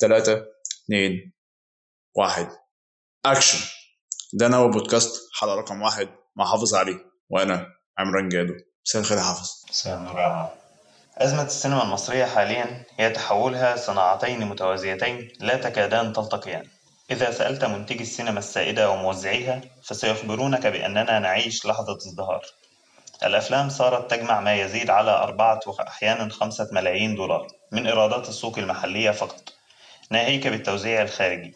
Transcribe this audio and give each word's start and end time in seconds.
ثلاثة 0.00 0.44
اثنين 0.84 1.32
واحد. 2.14 2.48
أكشن 3.26 3.58
ده 4.32 4.46
أنا 4.46 4.66
بودكاست 4.66 5.14
حلقة 5.40 5.54
رقم 5.54 5.82
واحد. 5.82 6.08
مع 6.36 6.44
حافظ 6.44 6.74
علي 6.74 6.98
وأنا 7.30 7.66
عمران 7.98 8.28
جادو. 8.28 8.54
مساء 8.86 9.02
الخير 9.02 9.18
يا 9.18 9.22
حافظ. 9.22 9.50
مساء 9.70 9.96
النور 9.96 10.48
أزمة 11.18 11.42
السينما 11.42 11.82
المصرية 11.82 12.24
حاليا 12.24 12.84
هي 12.98 13.10
تحولها 13.10 13.76
صناعتين 13.76 14.46
متوازيتين 14.46 15.32
لا 15.40 15.56
تكادان 15.56 16.12
تلتقيان. 16.12 16.68
إذا 17.10 17.30
سألت 17.30 17.64
منتجي 17.64 18.02
السينما 18.02 18.38
السائدة 18.38 18.90
وموزعيها 18.90 19.60
فسيخبرونك 19.84 20.66
بأننا 20.66 21.18
نعيش 21.18 21.66
لحظة 21.66 21.96
ازدهار. 21.96 22.44
الأفلام 23.22 23.68
صارت 23.68 24.10
تجمع 24.10 24.40
ما 24.40 24.54
يزيد 24.54 24.90
على 24.90 25.10
أربعة 25.10 25.60
وأحيانا 25.66 26.28
خمسة 26.28 26.68
ملايين 26.72 27.16
دولار 27.16 27.46
من 27.72 27.86
إيرادات 27.86 28.28
السوق 28.28 28.58
المحلية 28.58 29.10
فقط. 29.10 29.55
ناهيك 30.10 30.46
بالتوزيع 30.46 31.02
الخارجي. 31.02 31.54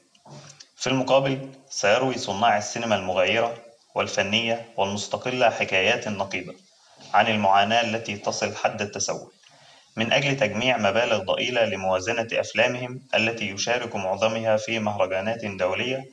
في 0.76 0.86
المقابل 0.86 1.48
سيروي 1.68 2.18
صناع 2.18 2.58
السينما 2.58 2.96
المغايرة 2.96 3.54
والفنية 3.94 4.66
والمستقلة 4.76 5.50
حكايات 5.50 6.08
نقيضة 6.08 6.54
عن 7.14 7.26
المعاناة 7.26 7.80
التي 7.80 8.16
تصل 8.16 8.56
حد 8.56 8.82
التسول 8.82 9.32
من 9.96 10.12
أجل 10.12 10.36
تجميع 10.36 10.78
مبالغ 10.78 11.18
ضئيلة 11.18 11.64
لموازنة 11.64 12.28
أفلامهم 12.32 13.02
التي 13.14 13.50
يشارك 13.50 13.96
معظمها 13.96 14.56
في 14.56 14.78
مهرجانات 14.78 15.44
دولية 15.44 16.04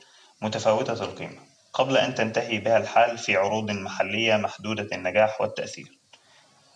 متفاوتة 0.42 1.04
القيمة 1.04 1.38
قبل 1.72 1.96
أن 1.96 2.14
تنتهي 2.14 2.58
بها 2.58 2.78
الحال 2.78 3.18
في 3.18 3.36
عروض 3.36 3.70
محلية 3.70 4.36
محدودة 4.36 4.88
النجاح 4.96 5.40
والتأثير. 5.40 5.98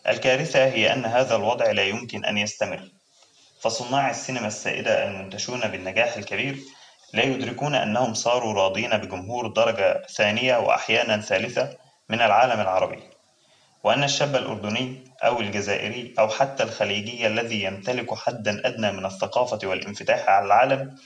الكارثة 0.08 0.64
هي 0.64 0.92
أن 0.92 1.04
هذا 1.04 1.36
الوضع 1.36 1.70
لا 1.70 1.82
يمكن 1.82 2.24
أن 2.24 2.38
يستمر. 2.38 2.88
فصناع 3.62 4.10
السينما 4.10 4.46
السائدة 4.46 5.08
المنتشون 5.08 5.60
بالنجاح 5.60 6.16
الكبير 6.16 6.58
لا 7.12 7.22
يدركون 7.22 7.74
أنهم 7.74 8.14
صاروا 8.14 8.54
راضين 8.54 8.96
بجمهور 8.98 9.46
درجة 9.46 10.02
ثانية 10.16 10.56
وأحيانا 10.56 11.20
ثالثة 11.20 11.76
من 12.08 12.20
العالم 12.20 12.60
العربي 12.60 13.02
وأن 13.84 14.04
الشاب 14.04 14.36
الأردني 14.36 15.04
أو 15.22 15.40
الجزائري 15.40 16.14
أو 16.18 16.28
حتى 16.28 16.62
الخليجي 16.62 17.26
الذي 17.26 17.62
يمتلك 17.62 18.14
حدا 18.14 18.62
أدنى 18.64 18.92
من 18.92 19.06
الثقافة 19.06 19.58
والانفتاح 19.64 20.28
على 20.28 20.46
العالم 20.46 20.96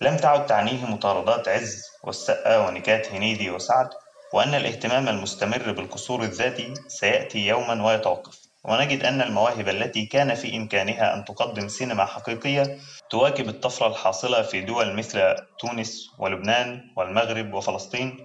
لم 0.00 0.16
تعد 0.16 0.46
تعنيه 0.46 0.86
مطاردات 0.86 1.48
عز 1.48 1.82
والسقا 2.04 2.58
ونكات 2.58 3.12
هنيدي 3.12 3.50
وسعد 3.50 3.88
وأن 4.32 4.54
الاهتمام 4.54 5.08
المستمر 5.08 5.72
بالقصور 5.72 6.22
الذاتي 6.22 6.74
سيأتي 6.88 7.46
يوما 7.46 7.86
ويتوقف. 7.86 8.45
ونجد 8.68 9.04
أن 9.04 9.22
المواهب 9.22 9.68
التي 9.68 10.06
كان 10.06 10.34
في 10.34 10.56
إمكانها 10.56 11.14
أن 11.14 11.24
تقدم 11.24 11.68
سينما 11.68 12.04
حقيقية 12.04 12.78
تواكب 13.10 13.48
الطفرة 13.48 13.86
الحاصلة 13.86 14.42
في 14.42 14.60
دول 14.60 14.96
مثل 14.96 15.34
تونس 15.58 16.10
ولبنان 16.18 16.90
والمغرب 16.96 17.54
وفلسطين 17.54 18.24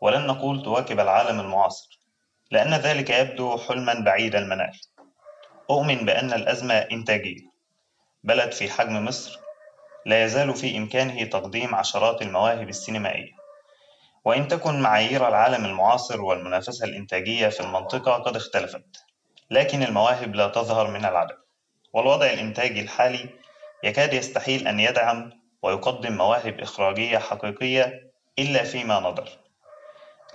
ولن 0.00 0.26
نقول 0.26 0.62
تواكب 0.62 1.00
العالم 1.00 1.40
المعاصر 1.40 2.00
لأن 2.50 2.74
ذلك 2.74 3.10
يبدو 3.10 3.58
حلما 3.58 4.00
بعيد 4.00 4.34
المنال. 4.36 4.72
أؤمن 5.70 5.96
بأن 5.96 6.32
الأزمة 6.32 6.74
إنتاجية. 6.74 7.50
بلد 8.24 8.52
في 8.52 8.70
حجم 8.70 9.04
مصر 9.04 9.38
لا 10.06 10.24
يزال 10.24 10.54
في 10.54 10.76
إمكانه 10.78 11.24
تقديم 11.24 11.74
عشرات 11.74 12.22
المواهب 12.22 12.68
السينمائية. 12.68 13.32
وإن 14.24 14.48
تكن 14.48 14.80
معايير 14.80 15.28
العالم 15.28 15.64
المعاصر 15.64 16.20
والمنافسة 16.20 16.84
الإنتاجية 16.84 17.48
في 17.48 17.60
المنطقة 17.60 18.12
قد 18.12 18.36
اختلفت. 18.36 19.09
لكن 19.50 19.82
المواهب 19.82 20.34
لا 20.34 20.48
تظهر 20.48 20.90
من 20.90 21.04
العدم 21.04 21.36
والوضع 21.92 22.26
الإنتاجي 22.26 22.80
الحالي 22.80 23.28
يكاد 23.84 24.14
يستحيل 24.14 24.68
أن 24.68 24.80
يدعم 24.80 25.30
ويقدم 25.62 26.16
مواهب 26.16 26.60
إخراجية 26.60 27.18
حقيقية 27.18 28.10
إلا 28.38 28.64
فيما 28.64 29.00
نظر 29.00 29.28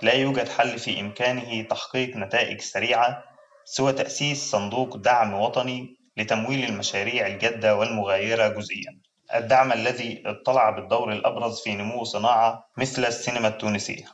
لا 0.02 0.12
يوجد 0.12 0.48
حل 0.48 0.78
في 0.78 1.00
إمكانه 1.00 1.62
تحقيق 1.62 2.16
نتائج 2.16 2.60
سريعة 2.60 3.24
سوى 3.64 3.92
تأسيس 3.92 4.50
صندوق 4.50 4.96
دعم 4.96 5.34
وطني 5.34 5.96
لتمويل 6.16 6.64
المشاريع 6.64 7.26
الجادة 7.26 7.76
والمغايرة 7.76 8.48
جزئيًا. 8.48 9.00
الدعم 9.34 9.72
الذي 9.72 10.22
اطلع 10.26 10.70
بالدور 10.70 11.12
الأبرز 11.12 11.60
في 11.60 11.74
نمو 11.74 12.04
صناعة 12.04 12.68
مثل 12.76 13.04
السينما 13.04 13.48
التونسية، 13.48 14.04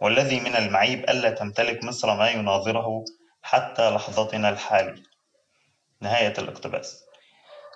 والذي 0.00 0.40
من 0.40 0.56
المعيب 0.56 1.10
ألا 1.10 1.30
تمتلك 1.30 1.84
مصر 1.84 2.16
ما 2.16 2.30
يناظره 2.30 3.04
حتى 3.46 3.90
لحظتنا 3.90 4.48
الحالي. 4.48 5.02
نهاية 6.02 6.34
الاقتباس. 6.38 7.04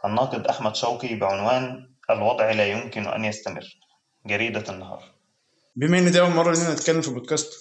الناقد 0.04 0.46
أحمد 0.46 0.76
شوقي 0.76 1.14
بعنوان 1.14 1.90
الوضع 2.10 2.50
لا 2.50 2.66
يمكن 2.66 3.06
أن 3.06 3.24
يستمر. 3.24 3.64
جريدة 4.26 4.64
النهار. 4.72 5.02
بما 5.76 5.98
إن 5.98 6.10
دي 6.10 6.20
أول 6.20 6.30
مرة 6.30 6.54
لنا 6.54 6.72
نتكلم 6.72 7.00
في 7.00 7.10
بودكاست 7.10 7.52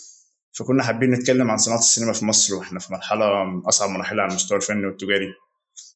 فكنا 0.52 0.84
حابين 0.84 1.12
نتكلم 1.12 1.52
عن 1.52 1.58
صناعة 1.58 1.80
السينما 1.80 2.14
في 2.14 2.26
مصر 2.26 2.56
وإحنا 2.56 2.80
في 2.80 2.94
مرحلة 2.94 3.44
من 3.44 3.62
أصعب 3.66 3.90
مراحلها 3.90 4.24
على 4.24 4.30
المستوى 4.30 4.58
الفني 4.58 4.86
والتجاري 4.86 5.34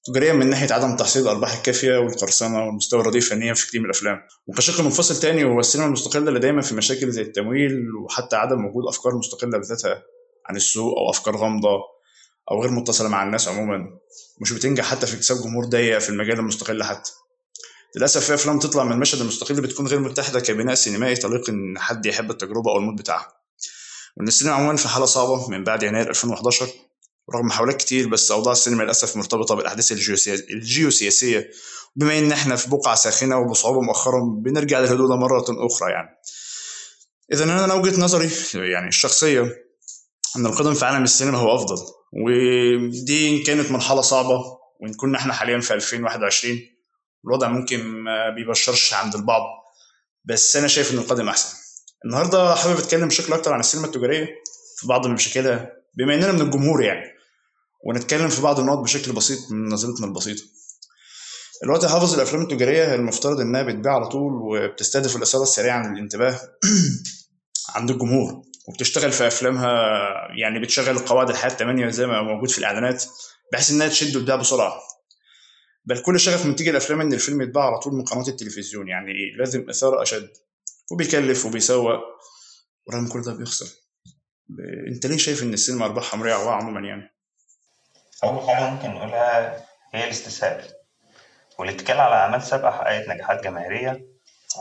تجاريا 0.06 0.34
من 0.34 0.50
ناحية 0.50 0.73
عدم 0.73 0.96
تحصيل 0.96 1.22
الأرباح 1.22 1.53
الكافية 1.53 1.97
والقرصنة 1.97 2.66
والمستوى 2.66 3.02
الرديء 3.02 3.22
فنيا 3.22 3.53
في 3.53 3.68
كتير 3.68 3.81
من 3.81 3.85
الأفلام 3.85 4.22
وكشق 4.47 4.84
منفصل 4.84 5.16
تاني 5.16 5.44
هو 5.44 5.59
السينما 5.59 5.88
المستقلة 5.88 6.28
اللي 6.28 6.40
دايما 6.40 6.62
في 6.62 6.75
مشاكل 6.75 7.12
زي 7.12 7.22
التمويل 7.22 7.96
وحتى 7.96 8.35
عدم 8.35 8.66
وجود 8.66 8.88
أفكار 8.88 9.16
مستقلة 9.16 9.57
بذاتها 9.57 10.03
عن 10.46 10.56
السوق 10.56 10.97
أو 10.97 11.09
أفكار 11.09 11.38
غامضة 11.38 11.93
أو 12.52 12.62
غير 12.62 12.72
متصلة 12.72 13.08
مع 13.08 13.24
الناس 13.24 13.48
عموما 13.48 14.00
مش 14.42 14.54
بتنجح 14.54 14.86
حتى 14.86 15.08
في 15.08 15.14
اكتساب 15.14 15.38
جمهور 15.38 15.66
ضيق 15.66 16.00
في 16.00 16.09
المجال 16.09 16.40
المستقل 16.40 16.84
حتى. 16.84 17.12
للأسف 17.96 18.26
في 18.26 18.34
أفلام 18.34 18.59
تطلع 18.59 18.84
من 18.84 18.92
المشهد 18.92 19.22
المستقل 19.22 19.62
بتكون 19.62 19.88
غير 19.88 20.00
متحدة 20.00 20.40
كبناء 20.40 20.76
سينمائي 20.76 21.16
طليق 21.16 21.50
إن 21.50 21.80
حد 21.80 22.06
يحب 22.06 22.32
التجربة 22.32 22.72
أو 22.72 22.78
المود 22.78 22.96
بتاعها. 22.96 23.34
وإن 24.18 24.28
السينما 24.28 24.56
عموما 24.56 24.78
في 24.78 24.88
حالة 24.88 25.06
صعبة 25.06 25.50
من 25.50 25.64
بعد 25.64 25.84
يناير 25.84 26.09
2011 26.09 26.68
رغم 27.36 27.46
محاولات 27.46 27.78
كتير 27.78 28.08
بس 28.08 28.32
أوضاع 28.32 28.52
السينما 28.52 28.84
للأسف 28.84 29.18
مرتبطة 29.18 29.56
بالأحداث 29.56 29.92
الجيوسياسية. 30.52 31.50
بما 31.96 32.20
إن 32.20 32.32
إحنا 32.32 32.56
في 32.56 32.70
بقعة 32.70 32.96
ساخنة 32.96 33.38
وبصعوبة 33.38 33.82
مؤخرا 33.82 34.20
بنرجع 34.38 34.80
للهدوء 34.80 35.16
مرة 35.16 35.46
أخرى 35.50 35.92
يعني. 35.92 36.09
اذا 37.34 37.44
أنا 37.44 37.74
وجهة 37.74 38.02
نظري 38.02 38.30
يعني 38.53 38.88
الشخصية 38.88 39.42
إن 40.36 40.46
القدم 40.46 40.74
في 40.74 40.86
عالم 40.86 41.03
السينما 41.03 41.38
هو 41.38 41.56
أفضل. 41.56 42.03
ودي 42.22 43.29
إن 43.29 43.44
كانت 43.44 43.72
مرحلة 43.72 44.01
صعبة 44.01 44.57
وإن 44.81 44.94
كنا 44.94 45.18
إحنا 45.18 45.34
حاليا 45.34 45.59
في 45.59 45.74
2021 45.74 46.59
الوضع 47.25 47.47
ممكن 47.47 47.84
ما 47.84 48.29
بيبشرش 48.29 48.94
عند 48.94 49.16
البعض 49.16 49.41
بس 50.25 50.56
أنا 50.56 50.68
شايف 50.68 50.94
ان 50.94 50.97
القادم 50.97 51.29
أحسن. 51.29 51.57
النهارده 52.06 52.56
حابب 52.56 52.78
أتكلم 52.78 53.07
بشكل 53.07 53.34
أكتر 53.34 53.53
عن 53.53 53.59
السينما 53.59 53.88
التجارية 53.88 54.28
في 54.78 54.88
بعض 54.88 55.07
من 55.07 55.13
مشاكلها 55.13 55.72
بما 55.97 56.16
إننا 56.16 56.31
من 56.31 56.41
الجمهور 56.41 56.84
يعني 56.84 57.13
ونتكلم 57.85 58.29
في 58.29 58.41
بعض 58.41 58.59
النقط 58.59 58.78
بشكل 58.78 59.12
بسيط 59.12 59.52
من 59.52 59.69
نظرتنا 59.69 60.07
البسيطة. 60.07 60.44
الوقت 61.63 61.85
حافظ 61.85 62.13
الأفلام 62.13 62.41
التجارية 62.41 62.96
المفترض 62.96 63.40
إنها 63.40 63.63
بتبيع 63.63 63.94
على 63.94 64.07
طول 64.07 64.34
وبتستهدف 64.34 65.16
الإثارة 65.16 65.44
السريعة 65.44 65.78
عن 65.78 65.94
الانتباه 65.94 66.40
عند 67.75 67.91
الجمهور. 67.91 68.41
وبتشتغل 68.68 69.12
في 69.12 69.28
أفلامها 69.28 69.72
يعني 70.40 70.59
بتشغل 70.59 71.00
قواعد 71.00 71.29
الحياة 71.29 71.51
الثمانيه 71.51 71.90
زي 71.90 72.07
ما 72.07 72.22
موجود 72.22 72.50
في 72.50 72.57
الإعلانات 72.57 73.03
بحيث 73.53 73.72
إنها 73.72 73.88
تشد 73.88 74.16
وتبيع 74.16 74.35
بسرعة. 74.35 74.81
بل 75.85 76.01
كل 76.01 76.19
شغف 76.19 76.46
منتج 76.46 76.68
الأفلام 76.68 77.02
إن 77.02 77.13
الفيلم 77.13 77.41
يتباع 77.41 77.66
على 77.66 77.79
طول 77.79 77.94
من 77.94 78.03
قناه 78.03 78.28
التلفزيون 78.28 78.88
يعني 78.88 79.12
إيه؟ 79.12 79.38
لازم 79.38 79.69
إثاره 79.69 80.02
أشد 80.02 80.29
وبيكلف 80.91 81.46
وبيسوق 81.46 82.00
ورغم 82.88 83.07
كل 83.07 83.22
ده 83.22 83.34
بيخسر. 83.34 83.66
أنت 84.88 85.06
ليه 85.06 85.18
شايف 85.18 85.44
إن 85.44 85.53
السينما 85.53 85.85
أرباحها 85.85 86.18
مريعه 86.19 86.50
عموما 86.52 86.88
يعني؟ 86.88 87.16
أول 88.23 88.50
حاجة 88.50 88.69
ممكن 88.69 88.90
نقولها 88.90 89.57
هي 89.94 90.03
الاستسهال. 90.03 90.63
والاتكال 91.59 92.00
على 92.00 92.16
أعمال 92.16 92.44
سابقة 92.44 92.72
حققت 92.72 93.09
نجاحات 93.09 93.44
جماهيرية 93.44 94.07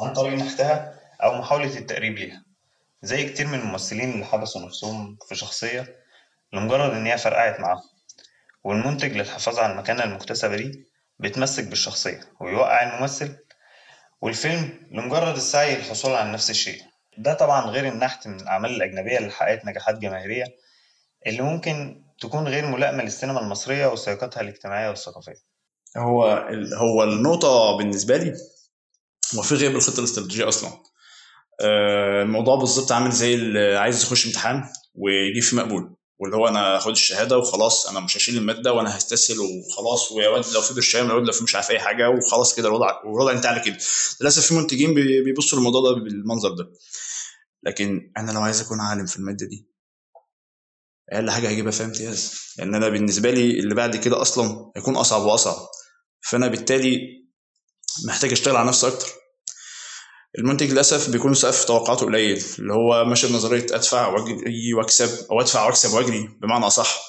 عن 0.03 0.12
طريق 0.12 0.32
نحتها 0.32 1.00
أو 1.23 1.35
محاولة 1.38 1.79
التقريب 1.79 2.19
ليها. 2.19 2.44
زي 3.03 3.25
كتير 3.25 3.47
من 3.47 3.59
الممثلين 3.59 4.11
اللي 4.11 4.25
حبسوا 4.25 4.67
نفسهم 4.67 5.19
في 5.29 5.35
شخصية 5.35 5.97
لمجرد 6.53 6.91
إن 6.91 7.07
هي 7.07 7.19
فرقعت 7.19 7.61
معاهم. 7.61 7.83
والمنتج 8.65 9.13
للحفاظ 9.13 9.59
على 9.59 9.73
المكانة 9.73 10.05
المكتسبة 10.05 10.57
دي 10.57 10.85
بيتمسك 11.19 11.65
بالشخصية 11.65 12.21
ويوقع 12.41 12.83
الممثل 12.83 13.37
والفيلم 14.21 14.89
لمجرد 14.91 15.37
السعي 15.37 15.77
للحصول 15.77 16.15
على 16.15 16.33
نفس 16.33 16.51
الشيء. 16.51 16.83
ده 17.19 17.35
طبعا 17.35 17.67
غير 17.67 17.89
النحت 17.89 18.27
من 18.29 18.41
الأعمال 18.41 18.71
الأجنبية 18.71 19.19
اللي 19.19 19.31
حققت 19.31 19.65
نجاحات 19.65 19.99
جماهيرية 19.99 20.45
اللي 21.27 21.43
ممكن 21.43 22.05
تكون 22.21 22.49
غير 22.49 22.67
ملائمة 22.67 23.03
للسينما 23.03 23.41
المصرية 23.41 23.87
وسياقتها 23.87 24.41
الاجتماعية 24.41 24.89
والثقافية. 24.89 25.53
هو 25.97 26.25
هو 26.79 27.03
النقطة 27.03 27.77
بالنسبة 27.77 28.17
لي 28.17 28.35
هو 29.37 29.43
في 29.43 29.55
غياب 29.55 29.77
الخطة 29.77 29.99
الاستراتيجية 29.99 30.49
أصلا. 30.49 30.71
الموضوع 31.61 32.57
بالظبط 32.57 32.93
عامل 32.93 33.11
زي 33.11 33.35
اللي 33.35 33.77
عايز 33.77 34.03
يخش 34.03 34.27
امتحان 34.27 34.65
ويجيب 34.95 35.43
فيه 35.43 35.57
مقبول 35.57 35.97
واللي 36.19 36.37
هو 36.37 36.49
أنا 36.49 36.61
هاخد 36.77 36.91
الشهادة 36.91 37.39
وخلاص 37.39 37.87
أنا 37.89 38.01
مش 38.01 38.17
هشيل 38.17 38.37
المادة 38.39 38.73
وأنا 38.73 38.97
هستسهل 38.99 39.39
وخلاص 39.41 40.13
ويا 40.13 40.29
واد 40.29 40.45
لو 40.55 40.61
في 40.61 40.75
برشام 40.75 41.09
يا 41.09 41.13
واد 41.15 41.23
لو 41.27 41.33
في 41.33 41.45
مش 41.45 41.55
عارف 41.55 41.71
أي 41.71 41.81
حاجة 41.81 42.11
وخلاص 42.11 42.55
كده 42.55 42.69
الوضع 42.69 43.03
والوضع 43.05 43.33
انتهى 43.33 43.49
على 43.51 43.61
كده. 43.61 43.79
للأسف 44.21 44.47
في 44.47 44.55
منتجين 44.55 44.95
بي- 44.95 45.23
بيبصوا 45.25 45.59
للموضوع 45.59 45.81
ده 45.93 46.01
بالمنظر 46.01 46.51
ده. 46.51 46.73
لكن 47.63 48.13
أنا 48.17 48.33
لو 48.33 48.41
عايز 48.41 48.61
أكون 48.61 48.81
عالم 48.81 49.07
في 49.07 49.17
المادة 49.17 49.47
دي 49.47 49.69
أقل 51.13 51.31
حاجة 51.31 51.49
هجيبها 51.49 51.73
فيها 51.73 51.87
امتياز. 51.87 52.33
لأن 52.59 52.75
أنا 52.75 52.89
بالنسبة 52.89 53.31
لي 53.31 53.51
اللي 53.61 53.75
بعد 53.75 53.97
كده 53.97 54.23
أصلا 54.23 54.73
هيكون 54.77 54.97
أصعب 54.97 55.23
وأصعب. 55.23 55.67
فأنا 56.21 56.47
بالتالي 56.49 56.99
محتاج 58.07 58.33
أشتغل 58.33 58.57
على 58.57 58.69
نفسي 58.69 58.87
أكتر. 58.89 59.07
المنتج 60.38 60.70
للأسف 60.70 61.11
بيكون 61.11 61.34
سقف 61.34 61.64
توقعاته 61.64 62.06
قليل 62.06 62.44
اللي 62.58 62.73
هو 62.73 63.05
ماشي 63.05 63.26
بنظرية 63.26 63.67
أدفع 63.70 64.06
واجري 64.06 64.75
وأكسب 64.75 65.26
أو 65.31 65.40
أدفع 65.40 65.67
وأكسب 65.67 65.93
وأجري 65.93 66.29
بمعنى 66.43 66.67
أصح 66.67 67.00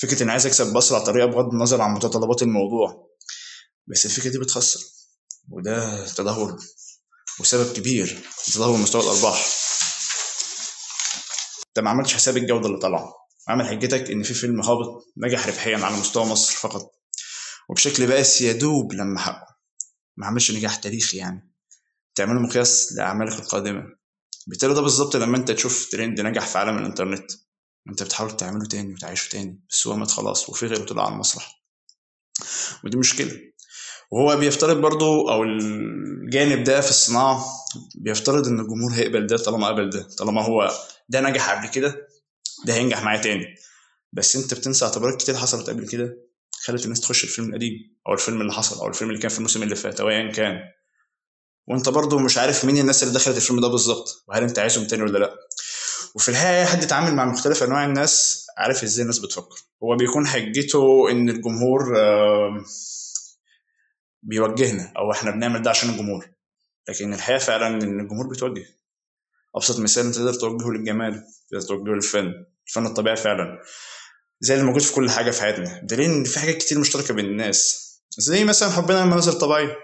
فكرة 0.00 0.22
إني 0.22 0.30
عايز 0.30 0.46
أكسب 0.46 0.72
بأسرع 0.72 0.98
طريقة 0.98 1.26
بغض 1.26 1.52
النظر 1.52 1.80
عن 1.80 1.94
متطلبات 1.94 2.42
الموضوع. 2.42 3.08
بس 3.86 4.06
الفكرة 4.06 4.30
دي 4.30 4.38
بتخسر 4.38 4.80
وده 5.48 6.06
تدهور 6.06 6.58
وسبب 7.40 7.72
كبير 7.72 8.22
في 8.36 8.52
تدهور 8.52 8.76
مستوى 8.76 9.02
الأرباح. 9.02 9.46
أنت 11.68 11.84
ما 11.84 11.90
عملتش 11.90 12.14
حساب 12.14 12.36
الجودة 12.36 12.66
اللي 12.66 12.78
طالعه 12.78 13.14
عامل 13.48 13.66
حجتك 13.66 14.10
إن 14.10 14.22
في 14.22 14.34
فيلم 14.34 14.60
هابط 14.60 15.04
نجح 15.16 15.46
ربحيا 15.46 15.78
على 15.78 15.96
مستوى 15.96 16.24
مصر 16.24 16.52
فقط 16.56 16.90
وبشكل 17.68 18.06
بائس 18.06 18.40
يدوب 18.40 18.92
لما 18.92 19.20
حقه. 19.20 19.56
ما 20.16 20.26
عملش 20.26 20.50
نجاح 20.50 20.76
تاريخي 20.76 21.16
يعني. 21.16 21.47
تعمله 22.18 22.40
مقياس 22.40 22.92
لأعمالك 22.96 23.32
القادمة. 23.32 23.84
بالتالي 24.46 24.74
ده 24.74 24.80
بالظبط 24.80 25.16
لما 25.16 25.36
أنت 25.36 25.50
تشوف 25.50 25.88
ترند 25.92 26.20
نجح 26.20 26.46
في 26.46 26.58
عالم 26.58 26.78
الإنترنت. 26.78 27.30
أنت 27.88 28.02
بتحاول 28.02 28.36
تعمله 28.36 28.64
تاني 28.66 28.94
وتعيشه 28.94 29.30
تاني 29.30 29.60
بس 29.70 29.86
هو 29.86 29.96
مات 29.96 30.10
خلاص 30.10 30.48
وفي 30.48 30.66
غيره 30.66 30.84
طلع 30.84 31.04
على 31.06 31.14
المسرح. 31.14 31.62
ودي 32.84 32.96
مشكلة. 32.96 33.40
وهو 34.10 34.36
بيفترض 34.36 34.76
برضو 34.76 35.28
أو 35.30 35.42
الجانب 35.42 36.64
ده 36.64 36.80
في 36.80 36.90
الصناعة 36.90 37.44
بيفترض 37.94 38.46
إن 38.48 38.60
الجمهور 38.60 38.92
هيقبل 38.92 39.26
ده 39.26 39.36
طالما 39.36 39.68
قبل 39.68 39.90
ده. 39.90 40.02
طالما 40.02 40.42
هو 40.42 40.70
ده 41.08 41.20
نجح 41.20 41.50
قبل 41.50 41.68
كده 41.68 42.08
ده 42.66 42.74
هينجح 42.74 43.02
معايا 43.02 43.22
تاني. 43.22 43.54
بس 44.12 44.36
أنت 44.36 44.54
بتنسى 44.54 44.84
اعتبارات 44.84 45.20
كتير 45.22 45.36
حصلت 45.36 45.70
قبل 45.70 45.88
كده 45.88 46.16
خلت 46.64 46.84
الناس 46.84 47.00
تخش 47.00 47.24
الفيلم 47.24 47.48
القديم 47.48 47.72
أو 48.08 48.12
الفيلم 48.12 48.40
اللي 48.40 48.52
حصل 48.52 48.80
أو 48.80 48.86
الفيلم 48.88 49.10
اللي 49.10 49.22
كان 49.22 49.30
في 49.30 49.38
الموسم 49.38 49.62
اللي 49.62 49.74
فات 49.74 50.00
أو 50.00 50.08
ايا 50.08 50.32
كان. 50.32 50.60
وانت 51.70 51.88
برضو 51.88 52.18
مش 52.18 52.38
عارف 52.38 52.64
مين 52.64 52.78
الناس 52.78 53.02
اللي 53.02 53.14
دخلت 53.14 53.36
الفيلم 53.36 53.60
ده 53.60 53.68
بالظبط 53.68 54.24
وهل 54.28 54.42
انت 54.42 54.58
عايزهم 54.58 54.86
تاني 54.86 55.02
ولا 55.02 55.18
لأ. 55.18 55.34
وفي 56.14 56.28
الحقيقة 56.28 56.60
اي 56.60 56.66
حد 56.66 56.82
اتعامل 56.82 57.14
مع 57.14 57.24
مختلف 57.24 57.62
أنواع 57.62 57.84
الناس 57.84 58.46
عارف 58.58 58.82
إزاي 58.82 59.02
الناس 59.02 59.18
بتفكر. 59.18 59.56
هو 59.82 59.96
بيكون 59.96 60.26
حجته 60.26 61.10
إن 61.10 61.28
الجمهور 61.28 61.94
بيوجهنا 64.22 64.92
أو 64.96 65.12
إحنا 65.12 65.30
بنعمل 65.30 65.62
ده 65.62 65.70
عشان 65.70 65.90
الجمهور. 65.90 66.30
لكن 66.88 67.14
الحقيقة 67.14 67.38
فعلا 67.38 67.66
إن 67.66 68.00
الجمهور 68.00 68.26
بيتوجه. 68.26 68.66
أبسط 69.56 69.78
مثال 69.78 70.06
أنت 70.06 70.14
تقدر 70.14 70.34
توجهه 70.34 70.70
للجمال 70.70 71.24
تقدر 71.50 71.62
توجهه 71.62 71.92
للفن. 71.92 72.32
الفن 72.68 72.86
الطبيعي 72.86 73.16
فعلا. 73.16 73.58
زي 74.40 74.54
اللي 74.54 74.64
موجود 74.66 74.82
في 74.82 74.92
كل 74.92 75.10
حاجة 75.10 75.30
في 75.30 75.40
حياتنا. 75.40 75.80
دليل 75.84 76.10
إن 76.10 76.24
في 76.24 76.38
حاجات 76.38 76.56
كتير 76.56 76.78
مشتركة 76.78 77.14
بين 77.14 77.24
الناس. 77.24 77.88
زي 78.18 78.44
مثلا 78.44 78.70
حبنا 78.70 78.98
للمناظر 78.98 79.32
الطبيعية. 79.32 79.76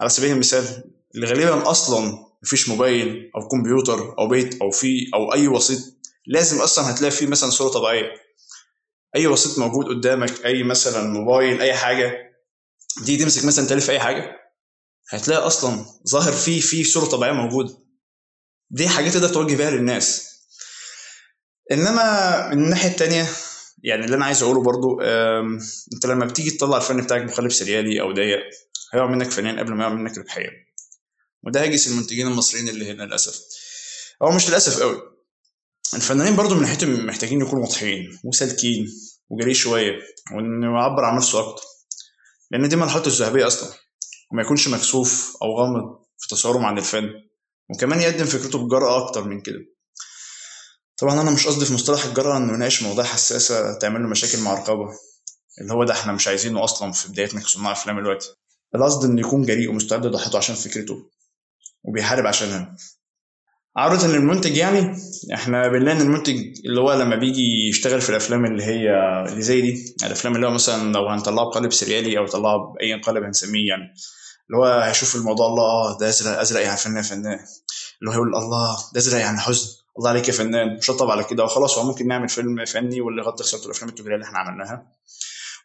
على 0.00 0.10
سبيل 0.10 0.30
المثال 0.32 0.90
اللي 1.14 1.26
غالبا 1.26 1.70
أصلا 1.70 2.26
مفيش 2.42 2.68
موبايل 2.68 3.30
أو 3.36 3.48
كمبيوتر 3.48 4.18
أو 4.18 4.28
بيت 4.28 4.60
أو 4.62 4.70
في 4.70 5.10
أو 5.14 5.32
أي 5.34 5.48
وسيط 5.48 5.78
لازم 6.26 6.60
أصلا 6.60 6.90
هتلاقي 6.90 7.10
فيه 7.10 7.26
مثلا 7.26 7.50
صورة 7.50 7.68
طبيعية. 7.68 8.12
أي 9.16 9.26
وسيط 9.26 9.58
موجود 9.58 9.86
قدامك 9.86 10.44
أي 10.46 10.62
مثلا 10.62 11.02
موبايل 11.08 11.60
أي 11.62 11.74
حاجة 11.74 12.12
دي 13.04 13.16
تمسك 13.16 13.44
مثلا 13.44 13.66
تالف 13.66 13.90
أي 13.90 14.00
حاجة 14.00 14.36
هتلاقي 15.10 15.46
أصلا 15.46 15.84
ظاهر 16.08 16.32
فيه 16.32 16.60
فيه 16.60 16.84
صورة 16.84 17.04
طبيعية 17.04 17.32
موجودة. 17.32 17.74
دي 18.70 18.88
حاجات 18.88 19.12
تقدر 19.12 19.28
توجه 19.28 19.56
بيها 19.56 19.70
للناس. 19.70 20.30
إنما 21.72 22.48
من 22.48 22.64
الناحية 22.64 22.88
التانية 22.88 23.26
يعني 23.82 24.04
اللي 24.04 24.16
أنا 24.16 24.24
عايز 24.24 24.42
أقوله 24.42 24.62
برضو 24.62 25.00
أنت 25.94 26.06
لما 26.06 26.26
بتيجي 26.26 26.50
تطلع 26.50 26.76
الفن 26.76 27.00
بتاعك 27.00 27.22
بقالب 27.22 27.50
سريالي 27.50 28.00
أو 28.00 28.12
ضيق 28.12 28.38
هيقع 28.94 29.06
منك 29.06 29.30
فنان 29.30 29.58
قبل 29.58 29.74
ما 29.74 29.84
يقع 29.84 29.94
منك 29.94 30.18
ربحيا 30.18 30.50
وده 31.42 31.62
هاجس 31.62 31.88
المنتجين 31.88 32.26
المصريين 32.26 32.68
اللي 32.68 32.90
هنا 32.90 33.02
للأسف. 33.02 33.40
هو 34.22 34.30
مش 34.30 34.48
للأسف 34.48 34.82
قوي. 34.82 35.02
الفنانين 35.94 36.36
برضو 36.36 36.54
من 36.54 36.62
ناحيتهم 36.62 37.06
محتاجين 37.06 37.40
يكونوا 37.40 37.64
واضحين 37.64 38.18
وسالكين 38.24 38.86
وجريء 39.28 39.54
شوية 39.54 39.92
وانه 40.34 40.66
يعبر 40.78 41.04
عن 41.04 41.16
نفسه 41.16 41.40
أكتر. 41.40 41.62
لأن 42.50 42.68
دي 42.68 42.76
مرحلته 42.76 43.08
الذهبية 43.08 43.46
أصلا 43.46 43.68
وما 44.32 44.42
يكونش 44.42 44.68
مكسوف 44.68 45.36
أو 45.42 45.58
غامض 45.58 45.98
في 46.18 46.28
تصوره 46.28 46.66
عن 46.66 46.78
الفن 46.78 47.08
وكمان 47.74 48.00
يقدم 48.00 48.24
فكرته 48.24 48.58
بجرأة 48.58 49.06
أكتر 49.06 49.24
من 49.24 49.40
كده. 49.40 49.60
طبعا 50.98 51.20
أنا 51.20 51.30
مش 51.30 51.46
قصدي 51.46 51.66
في 51.66 51.72
مصطلح 51.74 52.04
الجرأة 52.04 52.36
إنه 52.36 52.54
يناقش 52.54 52.82
مواضيع 52.82 53.04
حساسة 53.04 53.78
تعمل 53.78 54.02
له 54.02 54.08
مشاكل 54.08 54.38
مع 54.42 54.54
رقابة 54.54 54.88
اللي 55.60 55.72
هو 55.72 55.84
ده 55.84 55.92
إحنا 55.94 56.12
مش 56.12 56.28
عايزينه 56.28 56.64
أصلا 56.64 56.92
في 56.92 57.08
بدايتنا 57.08 57.40
كصناع 57.40 57.72
أفلام 57.72 58.00
دلوقتي. 58.00 58.28
القصد 58.74 59.04
إنه 59.04 59.20
يكون 59.20 59.42
جريء 59.42 59.70
ومستعد 59.70 60.04
يضحي 60.04 60.36
عشان 60.36 60.54
فكرته. 60.54 61.10
وبيحارب 61.84 62.26
عشانها. 62.26 62.76
عودة 63.76 64.06
للمنتج 64.08 64.56
يعني 64.56 64.96
إحنا 65.34 65.68
بنلاقي 65.68 65.96
إن 65.96 66.02
المنتج 66.02 66.36
اللي 66.66 66.80
هو 66.80 66.92
لما 66.92 67.16
بيجي 67.16 67.68
يشتغل 67.68 68.00
في 68.00 68.10
الأفلام 68.10 68.44
اللي 68.44 68.64
هي 68.64 68.90
اللي 69.28 69.42
زي 69.42 69.60
دي 69.60 69.94
الأفلام 70.06 70.36
اللي 70.36 70.46
هو 70.46 70.50
مثلا 70.50 70.92
لو 70.92 71.08
هنطلعه 71.08 71.46
بقالب 71.46 71.72
سريالي 71.72 72.18
أو 72.18 72.26
طلعه 72.26 72.56
بأي 72.74 73.00
قالب 73.00 73.24
هنسميه 73.24 73.68
يعني 73.68 73.82
اللي 74.46 74.58
هو 74.58 74.80
هيشوف 74.80 75.16
الموضوع 75.16 75.46
الله 75.46 75.62
آه 75.62 75.98
ده 75.98 76.08
أزرق 76.08 76.40
أزرق 76.40 76.62
يعني 76.62 76.76
فنان 76.76 77.02
فنان. 77.02 77.38
اللي 78.00 78.10
هو 78.10 78.12
يقول 78.12 78.34
الله 78.36 78.76
ده 78.94 78.98
أزرق 79.00 79.20
يعني 79.20 79.38
حزن. 79.38 79.68
الله 79.98 80.10
عليك 80.10 80.28
يا 80.28 80.32
فنان 80.32 80.76
وشطب 80.76 81.10
على 81.10 81.24
كده. 81.24 81.44
وخلاص 81.44 81.78
هو 81.78 81.84
ممكن 81.86 82.08
نعمل 82.08 82.28
فيلم 82.28 82.64
فني 82.64 83.00
واللي 83.00 83.22
يغطي 83.22 83.44
خساره 83.44 83.64
الأفلام 83.64 83.88
التجاريه 83.88 84.14
اللي 84.14 84.26
إحنا 84.26 84.38
عملناها. 84.38 84.86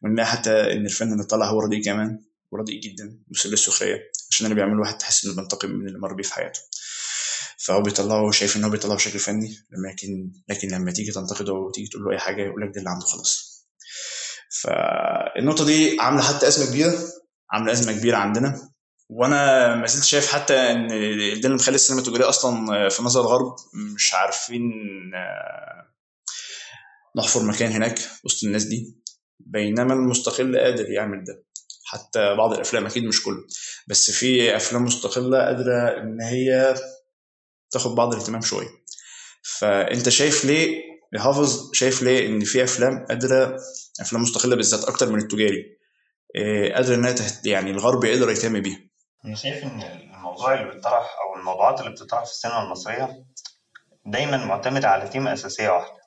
ونلاقي 0.04 0.28
حتى 0.28 0.52
إن 0.52 0.86
الفن 0.86 1.14
اللي 1.14 1.24
طلع 1.24 1.46
هو 1.50 1.60
رديء 1.60 1.84
كمان 1.84 2.20
ورديء 2.52 2.82
جدا 2.82 3.18
مثل 3.32 3.50
السخريه 3.50 4.00
عشان 4.32 4.46
اللي 4.46 4.56
بيعمله 4.56 4.82
واحد 4.82 4.98
تحس 4.98 5.26
إنه 5.26 5.36
بينتقم 5.36 5.70
من 5.70 5.88
اللي 5.88 6.00
مر 6.00 6.14
بيه 6.14 6.24
في 6.24 6.34
حياته. 6.34 6.60
فهو 7.58 7.82
بيطلعه 7.82 8.32
شايف 8.32 8.58
إن 8.58 8.64
هو 8.64 8.70
بيطلعه 8.70 8.96
بشكل 8.96 9.20
فني 9.20 9.58
لكن 9.92 10.32
لكن 10.50 10.68
لما 10.68 10.92
تيجي 10.92 11.12
تنتقده 11.12 11.54
وتيجي 11.54 11.88
تقول 11.88 12.04
له 12.04 12.12
أي 12.12 12.20
حاجة 12.20 12.42
يقول 12.42 12.62
لك 12.62 12.70
ده 12.74 12.80
اللي 12.80 12.90
عنده 12.90 13.06
خلاص. 13.06 13.56
فالنقطة 14.62 15.66
دي 15.66 15.98
عاملة 16.00 16.24
حتى 16.24 16.48
أزمة 16.48 16.66
كبيرة 16.70 17.00
عاملة 17.52 17.72
أزمة 17.72 17.94
كبيرة 17.94 18.18
عندنا. 18.18 18.70
وأنا 19.10 19.76
ما 19.76 19.88
زلت 19.88 20.04
شايف 20.04 20.28
حتى 20.34 20.54
إن 20.54 20.88
ده 20.88 21.46
اللي 21.46 21.56
مخلي 21.56 21.76
السينما 21.76 22.02
التجارية 22.02 22.30
أصلا 22.30 22.90
في 22.90 23.04
نظر 23.04 23.22
الغرب 23.22 23.56
مش 23.96 24.14
عارفين 24.14 24.62
نحفر 27.18 27.44
مكان 27.44 27.72
هناك 27.72 28.00
وسط 28.24 28.44
الناس 28.44 28.64
دي. 28.64 28.96
بينما 29.40 29.94
المستقل 29.94 30.58
قادر 30.58 30.90
يعمل 30.90 31.24
ده. 31.24 31.44
حتى 31.86 32.36
بعض 32.36 32.54
الأفلام 32.54 32.86
أكيد 32.86 33.04
مش 33.04 33.24
كله. 33.24 33.44
بس 33.88 34.12
في 34.12 34.56
أفلام 34.56 34.84
مستقلة 34.84 35.38
قادرة 35.46 36.02
إن 36.02 36.22
هي 36.22 36.76
تاخد 37.72 37.96
بعض 37.96 38.14
الاهتمام 38.14 38.42
شوية. 38.42 38.68
فأنت 39.44 40.10
شايف 40.10 40.46
ليه 40.46 40.82
حافظ 41.18 41.72
شايف 41.74 42.02
ليه 42.02 42.28
إن 42.28 42.44
في 42.44 42.64
أفلام 42.64 43.06
قادرة 43.06 43.60
أفلام 44.02 44.22
مستقلة 44.22 44.56
بالذات 44.56 44.84
أكتر 44.84 45.10
من 45.10 45.20
التجاري 45.20 45.78
قادرة 46.76 46.96
إنها 46.96 47.12
تهت... 47.12 47.46
يعني 47.46 47.72
الغرب 47.72 48.04
يقدر 48.04 48.30
يهتم 48.30 48.62
بيها؟ 48.62 48.80
أنا 49.26 49.36
شايف 49.36 49.64
إن 49.64 49.82
الموضوع 49.82 50.54
اللي 50.54 50.74
بيطرح 50.74 51.16
أو 51.26 51.40
الموضوعات 51.40 51.80
اللي 51.80 51.92
بتطرح 51.92 52.26
في 52.26 52.32
السينما 52.32 52.64
المصرية 52.64 53.26
دايما 54.06 54.46
معتمدة 54.46 54.88
على 54.88 55.10
تيمة 55.10 55.34
أساسية 55.34 55.70
واحدة 55.70 56.02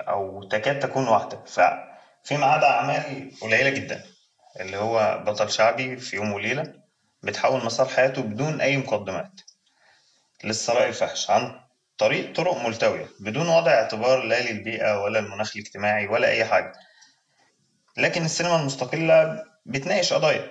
أو 0.00 0.48
تكاد 0.48 0.80
تكون 0.80 1.08
واحدة. 1.08 1.44
ففيما 1.44 2.46
عدا 2.46 2.66
أعمال 2.66 3.30
قليلة 3.40 3.70
جدا 3.70 4.04
اللي 4.60 4.76
هو 4.76 5.24
بطل 5.26 5.50
شعبي 5.50 5.96
في 5.96 6.16
يوم 6.16 6.32
وليلة 6.32 6.74
بتحول 7.26 7.64
مسار 7.64 7.86
حياته 7.88 8.22
بدون 8.22 8.60
أي 8.60 8.76
مقدمات. 8.76 9.40
للثراء 10.44 10.88
الفحش 10.88 11.30
عن 11.30 11.60
طريق 11.98 12.34
طرق 12.34 12.66
ملتوية. 12.66 13.08
بدون 13.20 13.48
وضع 13.48 13.70
اعتبار 13.72 14.22
لا 14.24 14.50
للبيئة 14.50 15.02
ولا 15.02 15.18
المناخ 15.18 15.52
الاجتماعي 15.56 16.06
ولا 16.06 16.28
أي 16.28 16.44
حاجة. 16.44 16.72
لكن 17.96 18.24
السينما 18.24 18.60
المستقلة 18.60 19.44
بتناقش 19.66 20.12
قضايا 20.12 20.50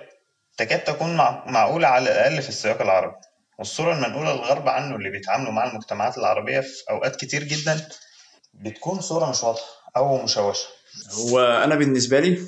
تكاد 0.56 0.84
تكون 0.84 1.16
معقولة 1.46 1.88
على 1.88 2.04
الأقل 2.04 2.42
في 2.42 2.48
السياق 2.48 2.82
العربي. 2.82 3.16
والصورة 3.58 3.92
المنقولة 3.92 4.32
للغرب 4.32 4.68
عنه 4.68 4.96
اللي 4.96 5.10
بيتعاملوا 5.10 5.52
مع 5.52 5.70
المجتمعات 5.70 6.18
العربية 6.18 6.60
في 6.60 6.82
أوقات 6.90 7.16
كتير 7.16 7.44
جدا 7.44 7.88
بتكون 8.54 9.00
صورة 9.00 9.30
مش 9.30 9.42
واضحة 9.42 9.64
أو 9.96 10.22
مشوشة. 10.22 10.68
هو 11.12 11.40
أنا 11.40 11.74
بالنسبة 11.74 12.20
لي 12.20 12.38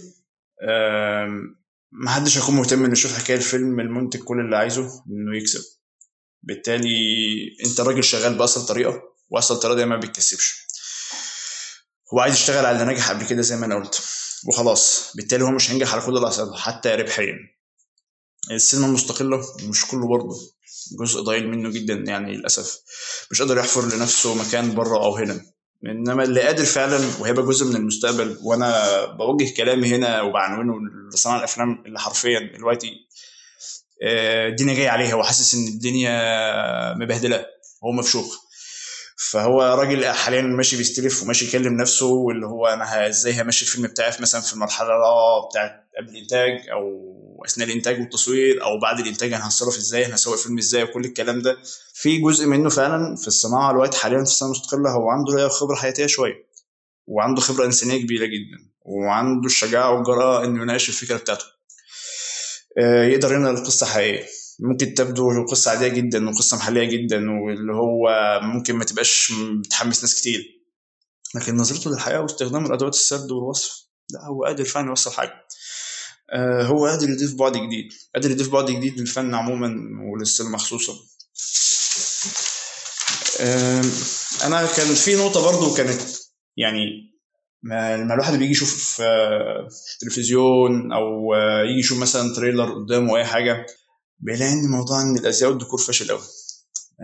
ما 1.92 2.10
حدش 2.10 2.38
هيكون 2.38 2.54
مهتم 2.54 2.84
إنه 2.84 2.92
يشوف 2.92 3.18
حكاية 3.18 3.36
الفيلم 3.36 3.80
المنتج 3.80 4.20
كل 4.20 4.40
اللي 4.40 4.56
عايزه 4.56 5.04
إنه 5.06 5.36
يكسب. 5.36 5.60
بالتالي 6.42 6.88
أنت 7.66 7.80
راجل 7.80 8.04
شغال 8.04 8.34
باسهل 8.38 8.66
طريقة 8.66 9.02
واسهل 9.30 9.56
طريقة 9.58 9.86
ما 9.86 9.96
بتكسبش 9.96 10.66
هو 12.14 12.20
عايز 12.20 12.34
يشتغل 12.34 12.66
على 12.66 12.82
اللي 12.82 12.92
نجح 12.92 13.10
قبل 13.10 13.26
كده 13.26 13.42
زي 13.42 13.56
ما 13.56 13.66
أنا 13.66 13.74
قلت. 13.74 14.02
وخلاص. 14.48 15.12
بالتالي 15.16 15.44
هو 15.44 15.50
مش 15.50 15.70
هينجح 15.70 15.92
على 15.92 16.02
كل 16.02 16.16
الاصعده 16.16 16.54
حتى 16.56 16.88
ربحيا 16.88 17.34
السينما 18.50 18.86
المستقله 18.86 19.40
مش 19.62 19.86
كله 19.86 20.08
برضه. 20.08 20.36
جزء 21.00 21.20
ضئيل 21.20 21.48
منه 21.48 21.70
جدا 21.70 21.94
يعني 21.94 22.36
للأسف. 22.36 22.78
مش 23.30 23.42
قادر 23.42 23.58
يحفر 23.58 23.94
لنفسه 23.96 24.34
مكان 24.34 24.74
بره 24.74 25.04
أو 25.04 25.16
هنا. 25.16 25.44
إنما 25.86 26.22
اللي 26.22 26.40
قادر 26.40 26.64
فعلا 26.64 26.98
وهيبقى 27.20 27.46
جزء 27.46 27.66
من 27.66 27.76
المستقبل 27.76 28.38
وأنا 28.42 29.04
بوجه 29.04 29.54
كلامي 29.56 29.94
هنا 29.94 30.22
وبعنونه 30.22 30.74
لصناع 31.14 31.38
الأفلام 31.38 31.82
اللي 31.86 31.98
حرفيا 31.98 32.40
دلوقتي 32.56 32.92
آه، 34.02 34.48
الدنيا 34.48 34.74
جاية 34.74 34.88
عليها 34.88 35.14
وحاسس 35.14 35.54
إن 35.54 35.68
الدنيا 35.68 36.94
مبهدلة 36.94 37.46
هو 37.84 37.92
مفشوخ. 37.92 38.47
فهو 39.20 39.62
راجل 39.62 40.04
حاليا 40.06 40.42
ماشي 40.42 40.76
بيستلف 40.76 41.22
وماشي 41.22 41.44
يكلم 41.44 41.72
نفسه 41.76 42.06
واللي 42.06 42.46
هو 42.46 42.66
أنا 42.66 43.08
إزاي 43.08 43.42
همشي 43.42 43.64
الفيلم 43.64 43.86
بتاعي 43.86 44.12
في 44.12 44.22
مثلا 44.22 44.40
في 44.40 44.52
المرحلة 44.52 44.88
بتاعت 45.50 45.88
قبل 45.98 46.08
الإنتاج 46.08 46.68
أو 46.72 47.08
أثناء 47.46 47.68
الإنتاج 47.68 48.00
والتصوير 48.00 48.64
أو 48.64 48.78
بعد 48.78 49.00
الإنتاج 49.00 49.32
أنا 49.32 49.48
هتصرف 49.48 49.76
إزاي 49.76 50.06
أنا 50.06 50.14
هسوي 50.14 50.36
فيلم 50.36 50.58
إزاي 50.58 50.82
وكل 50.82 51.04
الكلام 51.04 51.42
ده. 51.42 51.56
في 51.94 52.18
جزء 52.18 52.46
منه 52.46 52.68
فعلا 52.68 53.16
في 53.16 53.26
الصناعة 53.26 53.70
الوقت 53.70 53.94
حاليا 53.94 54.16
في 54.18 54.22
السنة 54.22 54.46
المستقلة 54.48 54.90
هو 54.90 55.08
عنده 55.10 55.48
خبره 55.48 55.74
حياتية 55.74 56.06
شوية 56.06 56.48
وعنده 57.06 57.40
خبرة 57.40 57.64
إنسانية 57.64 58.02
كبيرة 58.02 58.26
جدا 58.26 58.70
وعنده 58.82 59.46
الشجاعة 59.46 59.90
والجرأه 59.94 60.44
إنه 60.44 60.62
يناقش 60.62 60.88
الفكرة 60.88 61.16
بتاعته. 61.16 61.44
آه، 62.78 63.04
يقدر 63.04 63.34
ينقل 63.34 63.54
القصة 63.54 63.86
حقيقيه 63.86 64.26
ممكن 64.58 64.94
تبدو 64.94 65.46
قصة 65.46 65.70
عادية 65.70 65.88
جدا 65.88 66.28
وقصة 66.28 66.56
محلية 66.56 66.84
جدا 66.84 67.16
واللي 67.16 67.72
هو 67.72 68.10
ممكن 68.42 68.76
ما 68.76 68.84
تبقاش 68.84 69.32
بتحمس 69.58 70.02
ناس 70.02 70.20
كتير. 70.20 70.58
لكن 71.34 71.56
نظرته 71.56 71.90
للحياة 71.90 72.20
واستخدام 72.20 72.66
الأدوات 72.66 72.94
السرد 72.94 73.30
والوصف 73.30 73.88
لا 74.10 74.24
هو 74.24 74.44
قادر 74.44 74.64
فعلا 74.64 74.88
يوصل 74.88 75.12
حاجة. 75.12 75.46
آه، 76.32 76.62
هو 76.62 76.86
قادر 76.86 77.10
يضيف 77.10 77.34
بعد 77.34 77.52
جديد 77.52 77.92
قادر 78.14 78.30
يضيف 78.30 78.48
بعد 78.48 78.70
جديد 78.70 79.00
للفن 79.00 79.34
عموما 79.34 79.74
وللسينما 80.12 80.58
خصوصا. 80.58 80.92
آه، 83.40 83.82
أنا 84.44 84.66
كان 84.66 84.94
في 84.94 85.16
نقطة 85.16 85.42
برضو 85.42 85.74
كانت 85.74 86.00
يعني 86.56 87.08
لما 87.64 88.14
الواحد 88.14 88.38
بيجي 88.38 88.52
يشوف 88.52 88.96
في 88.96 89.02
التلفزيون 89.94 90.92
أو 90.92 91.34
يجي 91.70 91.78
يشوف 91.78 91.98
مثلا 91.98 92.34
تريلر 92.34 92.74
قدامه 92.74 93.16
أي 93.16 93.24
حاجة 93.24 93.66
بيلاقي 94.18 94.52
ان 94.52 94.68
موضوع 94.70 95.02
إن 95.02 95.16
الأزياء 95.18 95.50
والديكور 95.50 95.80
فاشل 95.80 96.08
قوي 96.10 96.22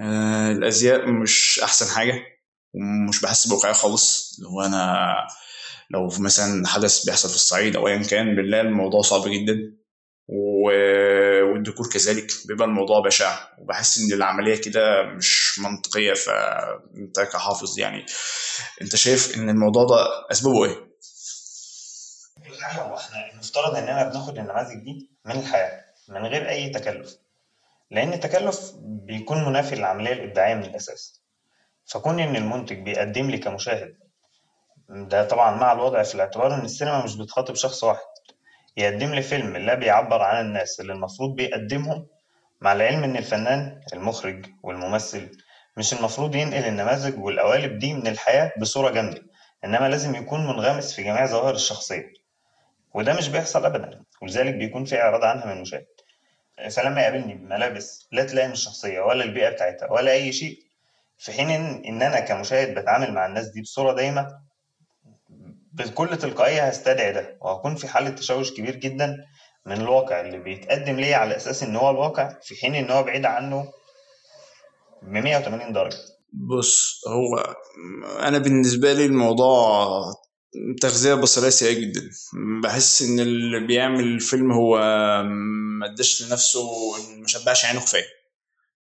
آه 0.02 0.52
الأزياء 0.52 1.06
مش 1.06 1.60
أحسن 1.64 1.86
حاجة 1.96 2.22
ومش 2.74 3.20
بحس 3.20 3.46
بواقعية 3.46 3.72
خالص. 3.72 4.34
اللي 4.38 4.48
هو 4.50 4.60
أنا 4.62 5.06
لو 5.90 6.08
مثلا 6.18 6.66
حدث 6.68 7.04
بيحصل 7.04 7.28
في 7.28 7.34
الصعيد 7.34 7.76
أو 7.76 7.88
ايا 7.88 8.02
كان 8.02 8.36
بالله 8.36 8.60
الموضوع 8.60 9.00
صعب 9.02 9.28
جدا. 9.28 9.76
والديكور 10.28 11.88
كذلك 11.88 12.26
بيبقى 12.48 12.68
الموضوع 12.68 13.00
بشع. 13.00 13.48
وبحس 13.58 13.98
إن 13.98 14.12
العملية 14.12 14.56
كده 14.60 15.02
مش 15.02 15.58
منطقية. 15.58 16.14
فانت 16.14 17.20
كحافظ 17.32 17.78
يعني 17.78 18.06
أنت 18.82 18.96
شايف 18.96 19.36
إن 19.38 19.48
الموضوع 19.48 19.84
ده 19.84 19.96
أسبابه 20.32 20.64
إيه؟ 20.64 20.94
إحنا 22.96 23.30
المفترض 23.32 23.74
إننا 23.76 24.08
بناخد 24.10 24.38
النماذج 24.38 24.74
دي 24.84 25.10
من 25.26 25.32
الحياة. 25.40 25.83
من 26.08 26.26
غير 26.26 26.48
أي 26.48 26.68
تكلف. 26.68 27.16
لأن 27.90 28.12
التكلف 28.12 28.72
بيكون 28.82 29.44
منافي 29.44 29.74
للعملية 29.74 30.12
الإبداعية 30.12 30.54
من 30.54 30.64
الأساس. 30.64 31.22
فكون 31.86 32.20
إن 32.20 32.36
المنتج 32.36 32.78
بيقدم 32.78 33.30
لي 33.30 33.38
كمشاهد 33.38 33.94
ده 34.88 35.24
طبعا 35.28 35.56
مع 35.56 35.72
الوضع 35.72 36.02
في 36.02 36.14
الاعتبار 36.14 36.54
إن 36.54 36.60
السينما 36.64 37.04
مش 37.04 37.16
بتخاطب 37.16 37.54
شخص 37.54 37.84
واحد. 37.84 38.00
يقدم 38.76 39.14
لي 39.14 39.22
فيلم 39.22 39.56
لا 39.56 39.74
بيعبر 39.74 40.22
عن 40.22 40.44
الناس 40.46 40.80
اللي 40.80 40.92
المفروض 40.92 41.34
بيقدمهم 41.36 42.06
مع 42.60 42.72
العلم 42.72 43.04
إن 43.04 43.16
الفنان 43.16 43.80
المخرج 43.92 44.46
والممثل 44.62 45.30
مش 45.76 45.94
المفروض 45.94 46.34
ينقل 46.34 46.64
النماذج 46.64 47.18
والقوالب 47.18 47.78
دي 47.78 47.94
من 47.94 48.06
الحياة 48.06 48.52
بصورة 48.60 48.90
جامدة 48.90 49.22
إنما 49.64 49.88
لازم 49.88 50.14
يكون 50.14 50.46
منغمس 50.46 50.94
في 50.94 51.02
جميع 51.02 51.26
ظواهر 51.26 51.54
الشخصية. 51.54 52.12
وده 52.94 53.14
مش 53.14 53.28
بيحصل 53.28 53.64
أبدا 53.64 54.02
ولذلك 54.22 54.54
بيكون 54.54 54.84
في 54.84 55.00
إعراض 55.00 55.24
عنها 55.24 55.46
من 55.46 55.52
المشاهد. 55.52 55.86
فلما 56.70 57.00
يقابلني 57.00 57.34
بملابس 57.34 58.08
لا 58.12 58.24
تلائم 58.24 58.52
الشخصية 58.52 59.00
ولا 59.00 59.24
البيئة 59.24 59.50
بتاعتها 59.50 59.90
ولا 59.92 60.12
أي 60.12 60.32
شيء. 60.32 60.58
في 61.18 61.32
حين 61.32 61.50
إن, 61.50 61.84
إن 61.84 62.02
أنا 62.02 62.20
كمشاهد 62.20 62.74
بتعامل 62.78 63.14
مع 63.14 63.26
الناس 63.26 63.48
دي 63.48 63.60
بصورة 63.62 63.92
دايمة 63.92 64.28
بكل 65.72 66.16
تلقائية 66.18 66.62
هستدعي 66.62 67.12
ده. 67.12 67.38
وهكون 67.40 67.74
في 67.74 67.88
حالة 67.88 68.10
تشوش 68.10 68.52
كبير 68.52 68.76
جدا 68.76 69.16
من 69.66 69.80
الواقع 69.80 70.20
اللي 70.20 70.38
بيتقدم 70.38 70.96
لي 70.96 71.14
على 71.14 71.36
أساس 71.36 71.62
إن 71.62 71.76
هو 71.76 71.90
الواقع 71.90 72.36
في 72.42 72.54
حين 72.54 72.74
إن 72.74 72.90
هو 72.90 73.02
بعيد 73.02 73.26
عنه 73.26 73.72
ب 75.02 75.08
180 75.08 75.72
درجة. 75.72 75.96
بص 76.32 77.00
هو 77.08 77.54
أنا 78.20 78.38
بالنسبة 78.38 78.92
لي 78.92 79.04
الموضوع 79.04 79.88
تغذية 80.80 81.14
بصرية 81.14 81.48
سيئة 81.50 81.80
جدا. 81.80 82.10
بحس 82.62 83.02
إن 83.02 83.20
اللي 83.20 83.60
بيعمل 83.66 84.04
الفيلم 84.04 84.52
هو 84.52 84.78
ما 85.80 85.86
أداش 85.86 86.22
لنفسه 86.22 86.70
ما 87.20 87.26
شبعش 87.26 87.64
عينه 87.64 87.80
كفاية. 87.80 88.06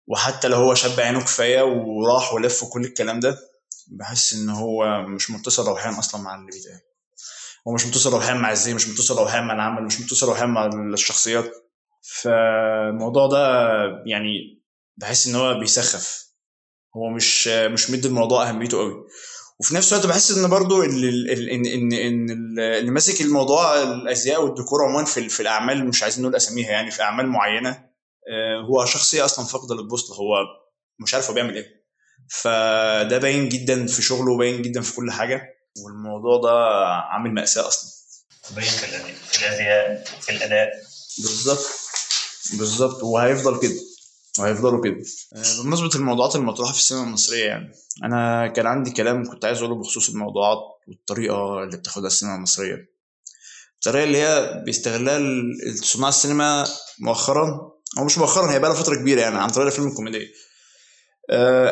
وحتى 0.06 0.48
لو 0.48 0.56
هو 0.56 0.74
شبع 0.74 1.02
عينه 1.02 1.20
كفاية 1.20 1.62
وراح 1.62 2.34
ولف 2.34 2.62
وكل 2.62 2.84
الكلام 2.84 3.20
ده 3.20 3.38
بحس 3.88 4.34
إن 4.34 4.48
هو 4.48 5.02
مش 5.02 5.30
متصل 5.30 5.68
روحيا 5.68 5.98
أصلا 5.98 6.20
مع 6.20 6.34
اللي 6.34 6.46
بيتقال. 6.46 6.80
هو 7.68 7.74
مش 7.74 7.86
متصل 7.86 8.12
روحيا 8.12 8.34
مع 8.34 8.52
إزاي 8.52 8.74
مش 8.74 8.88
متصل 8.88 9.18
روحيا 9.18 9.40
مع 9.40 9.54
العمل 9.54 9.82
مش 9.82 10.00
متصل 10.00 10.26
روحيا 10.26 10.46
مع 10.46 10.66
الشخصيات. 10.66 11.52
فالموضوع 12.02 13.26
ده 13.26 13.38
يعني 14.06 14.62
بحس 14.96 15.26
إن 15.26 15.34
هو 15.34 15.58
بيسخف. 15.58 16.30
هو 16.96 17.10
مش 17.10 17.48
مش 17.48 17.90
مدي 17.90 18.08
الموضوع 18.08 18.48
أهميته 18.48 18.78
قوي 18.78 19.06
وفي 19.60 19.74
نفس 19.74 19.92
الوقت 19.92 20.06
بحس 20.06 20.30
إن 20.30 20.48
برضو 20.48 20.82
إن 20.82 21.04
ان 21.50 21.66
ان 21.66 21.92
ان 21.92 22.30
اللي 22.58 22.90
ماسك 22.90 23.20
الموضوع 23.20 23.82
الأزياء 23.82 24.44
والديكور 24.44 24.84
عموما 24.84 25.04
في 25.04 25.28
في 25.28 25.40
الأعمال 25.40 25.88
مش 25.88 26.02
عايزين 26.02 26.22
نقول 26.22 26.36
أساميها 26.36 26.70
يعني 26.70 26.90
في 26.90 27.02
أعمال 27.02 27.26
معينة 27.26 27.90
هو 28.68 28.84
شخصيه 28.84 29.24
أصلا 29.24 29.44
فاقده 29.44 29.74
للبوصلة؟ 29.74 30.16
هو 30.16 30.34
مش 30.98 31.14
عارف 31.14 31.28
هو 31.28 31.34
بيعمل 31.34 31.56
إيه. 31.56 31.66
فده 32.30 33.18
باين 33.18 33.48
جدا 33.48 33.86
في 33.86 34.02
شغله 34.02 34.32
وباين 34.32 34.62
جدا 34.62 34.80
في 34.80 34.94
كل 34.94 35.10
حاجة 35.10 35.42
والموضوع 35.84 36.40
ده 36.42 36.50
عامل 36.86 37.34
مأساة 37.34 37.68
أصلا. 37.68 37.90
باين 38.50 38.68
في 38.70 38.88
الأداء 39.38 40.04
في 40.20 40.32
الأداء. 40.32 40.70
بالظبط. 41.18 41.66
بالظبط. 42.58 43.02
وهيفضل 43.02 43.60
كده. 43.60 43.74
وهيفضلوا 44.40 44.84
كده. 44.84 44.96
بمناسبة 45.62 45.90
الموضوعات 45.94 46.36
المطروحة 46.36 46.72
في 46.72 46.78
السينما 46.78 47.04
المصرية 47.04 47.44
يعني 47.44 47.72
أنا 48.04 48.46
كان 48.48 48.66
عندي 48.66 48.90
كلام 48.90 49.30
كنت 49.30 49.44
عايز 49.44 49.58
أقوله 49.62 49.74
بخصوص 49.74 50.08
الموضوعات 50.08 50.58
والطريقة 50.88 51.62
اللي 51.64 51.76
بتاخدها 51.76 52.06
السينما 52.06 52.34
المصرية. 52.34 52.90
الطريقة 53.74 54.04
اللي 54.04 54.18
هي 54.18 54.62
بيستغلها 54.66 55.20
صناع 55.82 56.08
السينما 56.08 56.66
مؤخرا 57.00 57.72
أو 57.98 58.04
مش 58.04 58.18
مؤخرا 58.18 58.52
هي 58.52 58.58
بقى 58.58 58.76
فترة 58.76 58.94
كبيرة 58.96 59.20
يعني 59.20 59.38
عن 59.38 59.48
طريق 59.48 59.66
الأفلام 59.66 59.88
الكوميدية. 59.88 60.26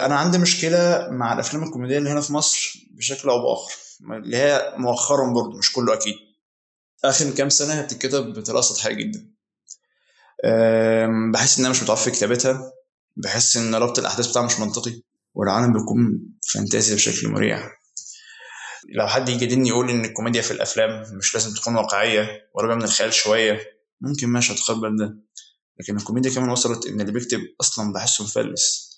أنا 0.07 0.15
عندي 0.17 0.39
مشكلة 0.39 1.09
مع 1.11 1.33
الأفلام 1.33 1.63
الكوميدية 1.63 1.99
اللي 1.99 2.11
هنا 2.11 2.21
في 2.21 2.33
مصر 2.33 2.73
بشكل 2.91 3.29
أو 3.29 3.39
بآخر 3.43 3.73
اللي 4.25 4.37
هي 4.37 4.75
مؤخرا 4.77 5.33
برضه 5.33 5.59
مش 5.59 5.73
كله 5.73 5.95
أكيد. 5.95 6.15
آخر 7.05 7.31
كام 7.31 7.49
سنة 7.49 7.83
بتتكتب 7.83 8.33
بطريقه 8.33 8.61
سطحيه 8.61 8.93
جدا. 8.95 9.38
بحس 11.33 11.59
انها 11.59 11.71
مش 11.71 11.83
متعرف 11.83 12.03
في 12.05 12.11
كتابتها 12.11 12.73
بحس 13.17 13.57
إن 13.57 13.75
ربط 13.75 13.99
الأحداث 13.99 14.27
بتاعها 14.27 14.47
مش 14.47 14.61
منطقي 14.61 15.03
والعالم 15.35 15.73
بيكون 15.73 16.21
فانتازي 16.53 16.95
بشكل 16.95 17.29
مريع. 17.29 17.71
لو 18.95 19.09
حد 19.09 19.29
يجادلني 19.29 19.69
يقول 19.69 19.91
إن 19.91 20.05
الكوميديا 20.05 20.43
في 20.43 20.51
الأفلام 20.51 21.17
مش 21.19 21.35
لازم 21.35 21.55
تكون 21.55 21.77
واقعية 21.77 22.51
قريبه 22.55 22.75
من 22.75 22.83
الخيال 22.83 23.13
شوية 23.15 23.61
ممكن 24.01 24.29
ماشي 24.29 24.53
أتقبل 24.53 24.97
ده. 24.97 25.19
لكن 25.81 25.97
الكوميديا 25.97 26.31
كمان 26.31 26.51
وصلت 26.51 26.87
إن 26.87 27.01
اللي 27.01 27.13
بيكتب 27.13 27.41
أصلا 27.61 27.93
بحسه 27.93 28.25
مفلس. 28.25 28.89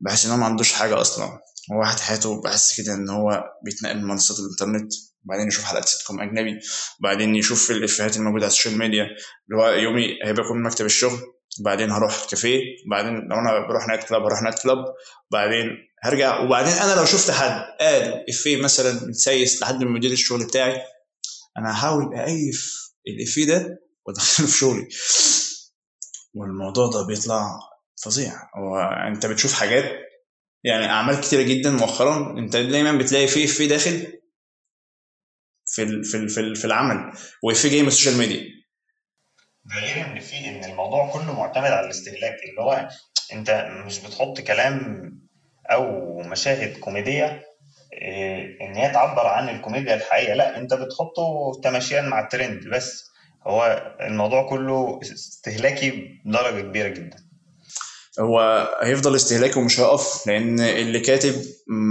بحس 0.00 0.26
إن 0.26 0.30
هو 0.32 0.36
ما 0.36 0.44
عندوش 0.44 0.72
حاجة 0.72 1.00
أصلا. 1.00 1.40
واحد 1.78 2.00
حياته 2.00 2.42
بحس 2.42 2.80
كده 2.80 2.94
إن 2.94 3.08
هو 3.10 3.44
بيتنقل 3.64 3.96
من 3.96 4.04
منصات 4.04 4.38
الإنترنت 4.38 4.92
وبعدين 5.24 5.48
يشوف 5.48 5.64
حلقات 5.64 5.88
سيت 5.88 6.06
كوم 6.06 6.20
أجنبي 6.20 6.60
وبعدين 7.00 7.34
يشوف 7.34 7.70
الإفيهات 7.70 8.16
الموجودة 8.16 8.44
على 8.44 8.52
ال 8.52 8.56
social 8.56 8.78
media 8.78 9.04
اللي 9.04 9.62
هو 9.62 9.68
يومي 9.68 10.18
هيبقى 10.24 10.44
يكون 10.44 10.62
مكتب 10.62 10.84
الشغل 10.86 11.18
وبعدين 11.60 11.90
هروح 11.90 12.24
كافيه 12.30 12.60
وبعدين 12.86 13.14
لو 13.14 13.36
أنا 13.38 13.66
بروح 13.68 13.88
night 13.88 14.04
club 14.04 14.22
هروح 14.22 14.42
night 14.42 14.58
club 14.62 14.78
وبعدين 15.30 15.70
هرجع 16.02 16.40
وبعدين 16.40 16.72
أنا 16.72 16.94
لو 16.94 17.04
شفت 17.04 17.30
حد 17.30 17.62
قال 17.80 18.24
إفيه 18.30 18.56
مثلا 18.62 18.92
متسيس 18.92 19.62
لحد 19.62 19.84
من 19.84 19.92
مدير 19.92 20.12
الشغل 20.12 20.44
بتاعي 20.46 20.82
أنا 21.58 21.72
هحاول 21.72 22.14
اقيف 22.14 22.90
الإفيه 23.06 23.46
ده 23.46 23.78
وأدخله 24.06 24.46
في 24.46 24.56
شغلي. 24.58 24.88
والموضوع 26.34 26.90
ده 26.90 27.06
بيطلع 27.06 27.58
فظيع. 28.04 28.32
هو 28.56 28.78
أنت 29.14 29.26
بتشوف 29.26 29.52
حاجات 29.52 29.84
يعني 30.64 30.86
أعمال 30.86 31.20
كتيرة 31.20 31.42
جدا 31.42 31.70
مؤخرا 31.70 32.38
أنت 32.38 32.56
دايما 32.56 32.98
بتلاقي 32.98 33.26
فيه 33.26 33.46
في 33.46 33.66
داخل 33.66 34.20
في 35.66 36.02
في 36.02 36.28
في, 36.28 36.54
في 36.54 36.64
العمل 36.64 37.12
وفي 37.42 37.68
جاي 37.68 37.82
من 37.82 37.88
ال 37.88 37.92
social 37.92 38.18
media. 38.18 38.44
ده 39.64 39.74
غير 39.80 40.06
إن 40.06 40.20
في 40.20 40.48
إن 40.48 40.64
الموضوع 40.64 41.12
كله 41.12 41.32
معتمد 41.40 41.70
على 41.70 41.84
الاستهلاك 41.84 42.34
اللي 42.34 42.60
هو 42.60 42.88
أنت 43.32 43.68
مش 43.86 43.98
بتحط 43.98 44.40
كلام 44.40 45.10
أو 45.70 46.18
مشاهد 46.22 46.76
كوميدية 46.78 47.42
إيه، 47.92 48.60
إن 48.60 48.74
هي 48.76 48.90
تعبر 48.92 49.26
عن 49.26 49.48
الكوميديا 49.48 49.94
الحقيقيه 49.94 50.34
لا 50.34 50.58
أنت 50.58 50.74
بتحطه 50.74 51.60
تماشيا 51.64 52.02
مع 52.02 52.20
الترند 52.20 52.68
بس. 52.68 53.10
هو 53.46 53.94
الموضوع 54.00 54.48
كله 54.48 55.00
استهلاكي 55.02 56.20
بدرجة 56.24 56.60
كبيرة 56.60 56.88
جدا. 56.88 57.29
هو 58.18 58.68
هيفضل 58.82 59.16
استهلاكي 59.16 59.58
ومش 59.58 59.80
هيقف 59.80 60.26
لأن 60.26 60.60
اللي 60.60 61.00
كاتب 61.00 61.34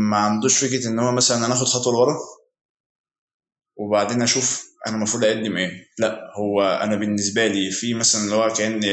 ما 0.10 0.18
عندوش 0.18 0.64
فكرة 0.66 0.88
إن 0.88 1.00
هو 1.00 1.12
مثلا 1.12 1.46
أنا 1.46 1.54
آخد 1.54 1.66
خطوة 1.68 1.94
لورا 1.94 2.18
وبعدين 3.78 4.22
أشوف 4.22 4.70
أنا 4.88 4.96
المفروض 4.96 5.24
أقدم 5.26 5.58
إيه 5.58 5.72
لا 6.00 6.20
هو 6.38 6.62
أنا 6.62 6.96
بالنسبة 6.96 7.48
لي 7.48 7.72
في 7.72 7.94
مثلا 7.94 8.22
اللي 8.24 8.36
هو 8.36 8.54
كأن 8.54 8.84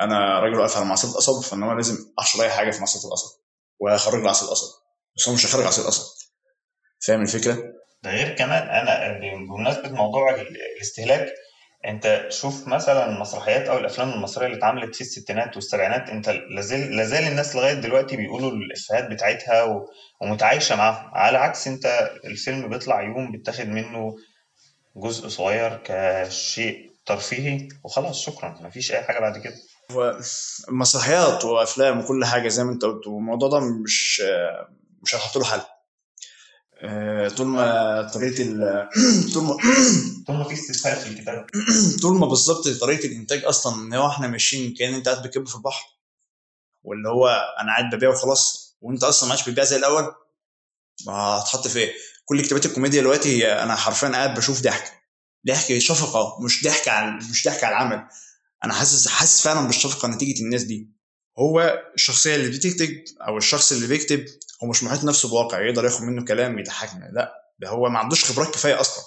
أنا 0.00 0.40
راجل 0.40 0.58
واقف 0.58 0.76
على 0.76 0.86
معصيه 0.86 1.08
القصب 1.08 1.42
فإن 1.42 1.62
هو 1.62 1.72
لازم 1.72 1.96
أحشر 2.18 2.42
أي 2.42 2.50
حاجة 2.50 2.70
في 2.70 2.80
معصيه 2.80 3.08
القصب 3.08 3.40
واخرج 3.80 4.22
له 4.22 4.30
عصير 4.30 4.48
القصب 4.48 4.68
بس 5.16 5.28
هو 5.28 5.34
مش 5.34 5.46
هيخرج 5.46 5.64
عصير 5.64 5.84
القصب 5.84 6.04
فاهم 7.06 7.22
الفكرة؟ 7.22 7.54
ده 8.02 8.10
غير 8.10 8.36
كمان 8.36 8.62
أنا 8.62 9.18
بمناسبة 9.18 9.88
موضوع 9.88 10.34
الاستهلاك 10.76 11.26
انت 11.84 12.26
شوف 12.28 12.68
مثلا 12.68 13.08
المسرحيات 13.10 13.68
أو 13.68 13.78
الافلام 13.78 14.12
المصرية 14.12 14.46
اللي 14.46 14.58
اتعملت 14.58 14.94
في 14.94 15.00
الستينات 15.00 15.56
والسبعينات 15.56 16.08
انت 16.10 16.28
لازال 16.28 16.96
لازال 16.96 17.28
الناس 17.28 17.56
لغاية 17.56 17.72
دلوقتي 17.74 18.16
بيقولوا 18.16 18.50
الإفيهات 18.50 19.10
بتاعتها 19.10 19.84
ومتعايشة 20.20 20.76
معاهم. 20.76 21.10
على 21.14 21.38
عكس 21.38 21.68
انت 21.68 22.10
الفيلم 22.24 22.68
بيطلع 22.68 23.02
يوم 23.02 23.32
بيتاخد 23.32 23.66
منه 23.68 24.16
جزء 24.96 25.28
صغير 25.28 25.80
كشيء 25.84 26.90
ترفيهي 27.06 27.68
وخلاص 27.84 28.20
شكرا 28.20 28.58
مفيش 28.60 28.92
أي 28.92 29.02
حاجة 29.02 29.18
بعد 29.20 29.38
كده. 29.38 29.54
مسرحيات 30.68 31.44
وأفلام 31.44 32.00
وكل 32.00 32.24
حاجة 32.24 32.48
زي 32.48 32.64
ما 32.64 32.72
انت 32.72 32.84
قلت 32.84 33.06
والموضوع 33.06 33.48
ده 33.48 33.60
مش 33.60 34.22
مش 35.02 35.14
هنحط 35.14 35.36
له 35.36 35.44
حل. 35.44 35.60
طول 37.36 37.46
ما 37.46 38.10
طريقة 38.14 38.42
ال 38.42 38.88
طول 39.34 39.44
ما 39.44 39.56
طول 40.26 40.36
ما 40.36 40.44
في 40.44 40.54
استسهال 40.54 40.96
في 40.96 41.08
الكتاب 41.08 41.46
طول 42.02 42.18
ما 42.18 42.26
بالظبط 42.26 42.68
طريقة 42.68 43.06
الإنتاج 43.06 43.44
أصلا 43.44 43.74
إن 43.82 43.94
هو 43.94 44.08
إحنا 44.08 44.26
ماشيين 44.26 44.74
كأن 44.74 44.94
أنت 44.94 45.08
قاعد 45.08 45.26
بتكب 45.26 45.48
في 45.48 45.54
البحر 45.54 45.84
واللي 46.84 47.08
هو 47.08 47.28
أنا 47.60 47.72
قاعد 47.72 47.94
ببيع 47.94 48.10
وخلاص 48.10 48.76
وأنت 48.80 49.04
أصلا 49.04 49.28
ما 49.28 49.34
عادش 49.34 49.48
بتبيع 49.48 49.64
زي 49.64 49.76
الأول 49.76 50.14
ما 51.06 51.12
هتحط 51.12 51.68
في 51.68 51.78
إيه؟ 51.78 51.92
كل 52.24 52.40
كتابات 52.42 52.66
الكوميديا 52.66 53.00
دلوقتي 53.00 53.28
هي 53.28 53.62
أنا 53.62 53.74
حرفيا 53.74 54.08
قاعد 54.08 54.34
بشوف 54.34 54.62
ضحك. 54.62 54.92
ضحك 55.46 55.78
شفقة 55.78 56.38
مش 56.44 56.64
ضحك 56.64 56.88
على 56.88 57.16
مش 57.16 57.44
ضحك 57.46 57.64
على 57.64 57.76
العمل. 57.76 58.08
أنا 58.64 58.72
حاسس 58.74 59.08
حاسس 59.08 59.42
فعلا 59.42 59.66
بالشفقة 59.66 60.08
نتيجة 60.08 60.42
الناس 60.42 60.62
دي. 60.62 60.93
هو 61.38 61.82
الشخصية 61.94 62.34
اللي 62.36 62.50
بتكتب 62.58 63.04
أو 63.20 63.38
الشخص 63.38 63.72
اللي 63.72 63.86
بيكتب 63.86 64.24
هو 64.62 64.68
مش 64.68 64.82
محيط 64.82 65.04
نفسه 65.04 65.28
بواقع 65.28 65.60
يقدر 65.66 65.84
ياخد 65.84 66.02
منه 66.02 66.24
كلام 66.24 66.58
يضحكنا 66.58 67.10
لا 67.12 67.34
ده 67.58 67.68
هو 67.68 67.88
ما 67.88 67.98
عندوش 67.98 68.24
خبرات 68.24 68.54
كفاية 68.54 68.80
أصلا. 68.80 69.04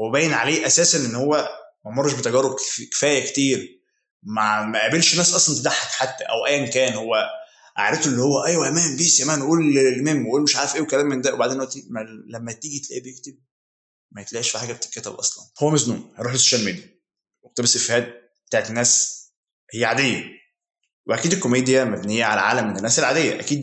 هو 0.00 0.10
باين 0.10 0.32
عليه 0.32 0.66
أساسا 0.66 0.98
إن 0.98 1.14
هو 1.14 1.48
ما 1.84 1.90
مرش 1.90 2.12
بتجارب 2.12 2.56
كفاية 2.92 3.26
كتير 3.26 3.80
ما 4.22 4.62
ما 4.62 4.80
قابلش 4.80 5.16
ناس 5.16 5.34
أصلا 5.34 5.54
تضحك 5.58 5.88
حتى 5.88 6.24
أو 6.24 6.46
ايا 6.46 6.66
كان 6.66 6.92
هو 6.92 7.14
قعدته 7.76 8.08
اللي 8.08 8.22
هو 8.22 8.44
أيوه 8.44 8.66
يا 8.66 8.70
man 8.70 8.96
peace 8.96 9.20
يا 9.20 9.24
man 9.24 9.42
قول 9.42 9.78
الميم 9.78 10.26
وقول 10.26 10.42
مش 10.42 10.56
عارف 10.56 10.74
إيه 10.76 10.80
وكلام 10.80 11.06
من 11.06 11.20
ده. 11.20 11.34
وبعدين 11.34 11.66
لما 12.28 12.52
تيجي 12.52 12.80
تلاقيه 12.80 13.02
بيكتب 13.02 13.38
ما 14.12 14.22
يتلاقيش 14.22 14.50
في 14.50 14.58
حاجة 14.58 14.72
بتتكتب 14.72 15.12
أصلا. 15.12 15.44
هو 15.62 15.70
مزنوق 15.70 15.98
هيروح 16.16 16.32
لل 16.32 16.40
social 16.40 16.64
media. 16.64 17.00
واقتبس 17.42 17.76
إفيهات 17.76 18.32
بتاعت 18.46 18.70
ناس 18.70 19.24
هي 19.74 19.84
عادية. 19.84 20.24
وأكيد 21.06 21.32
الكوميديا 21.32 21.84
مبنية 21.84 22.24
على 22.24 22.40
عالم 22.40 22.68
من 22.68 22.76
الناس 22.76 22.98
العادية. 22.98 23.40
أكيد 23.40 23.60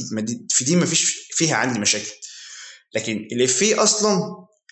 في 0.49 0.63
دي 0.63 0.75
مفيش 0.75 1.27
فيها 1.31 1.55
عندي 1.55 1.79
مشاكل. 1.79 2.11
لكن 2.95 3.27
الافيه 3.31 3.83
أصلا 3.83 4.21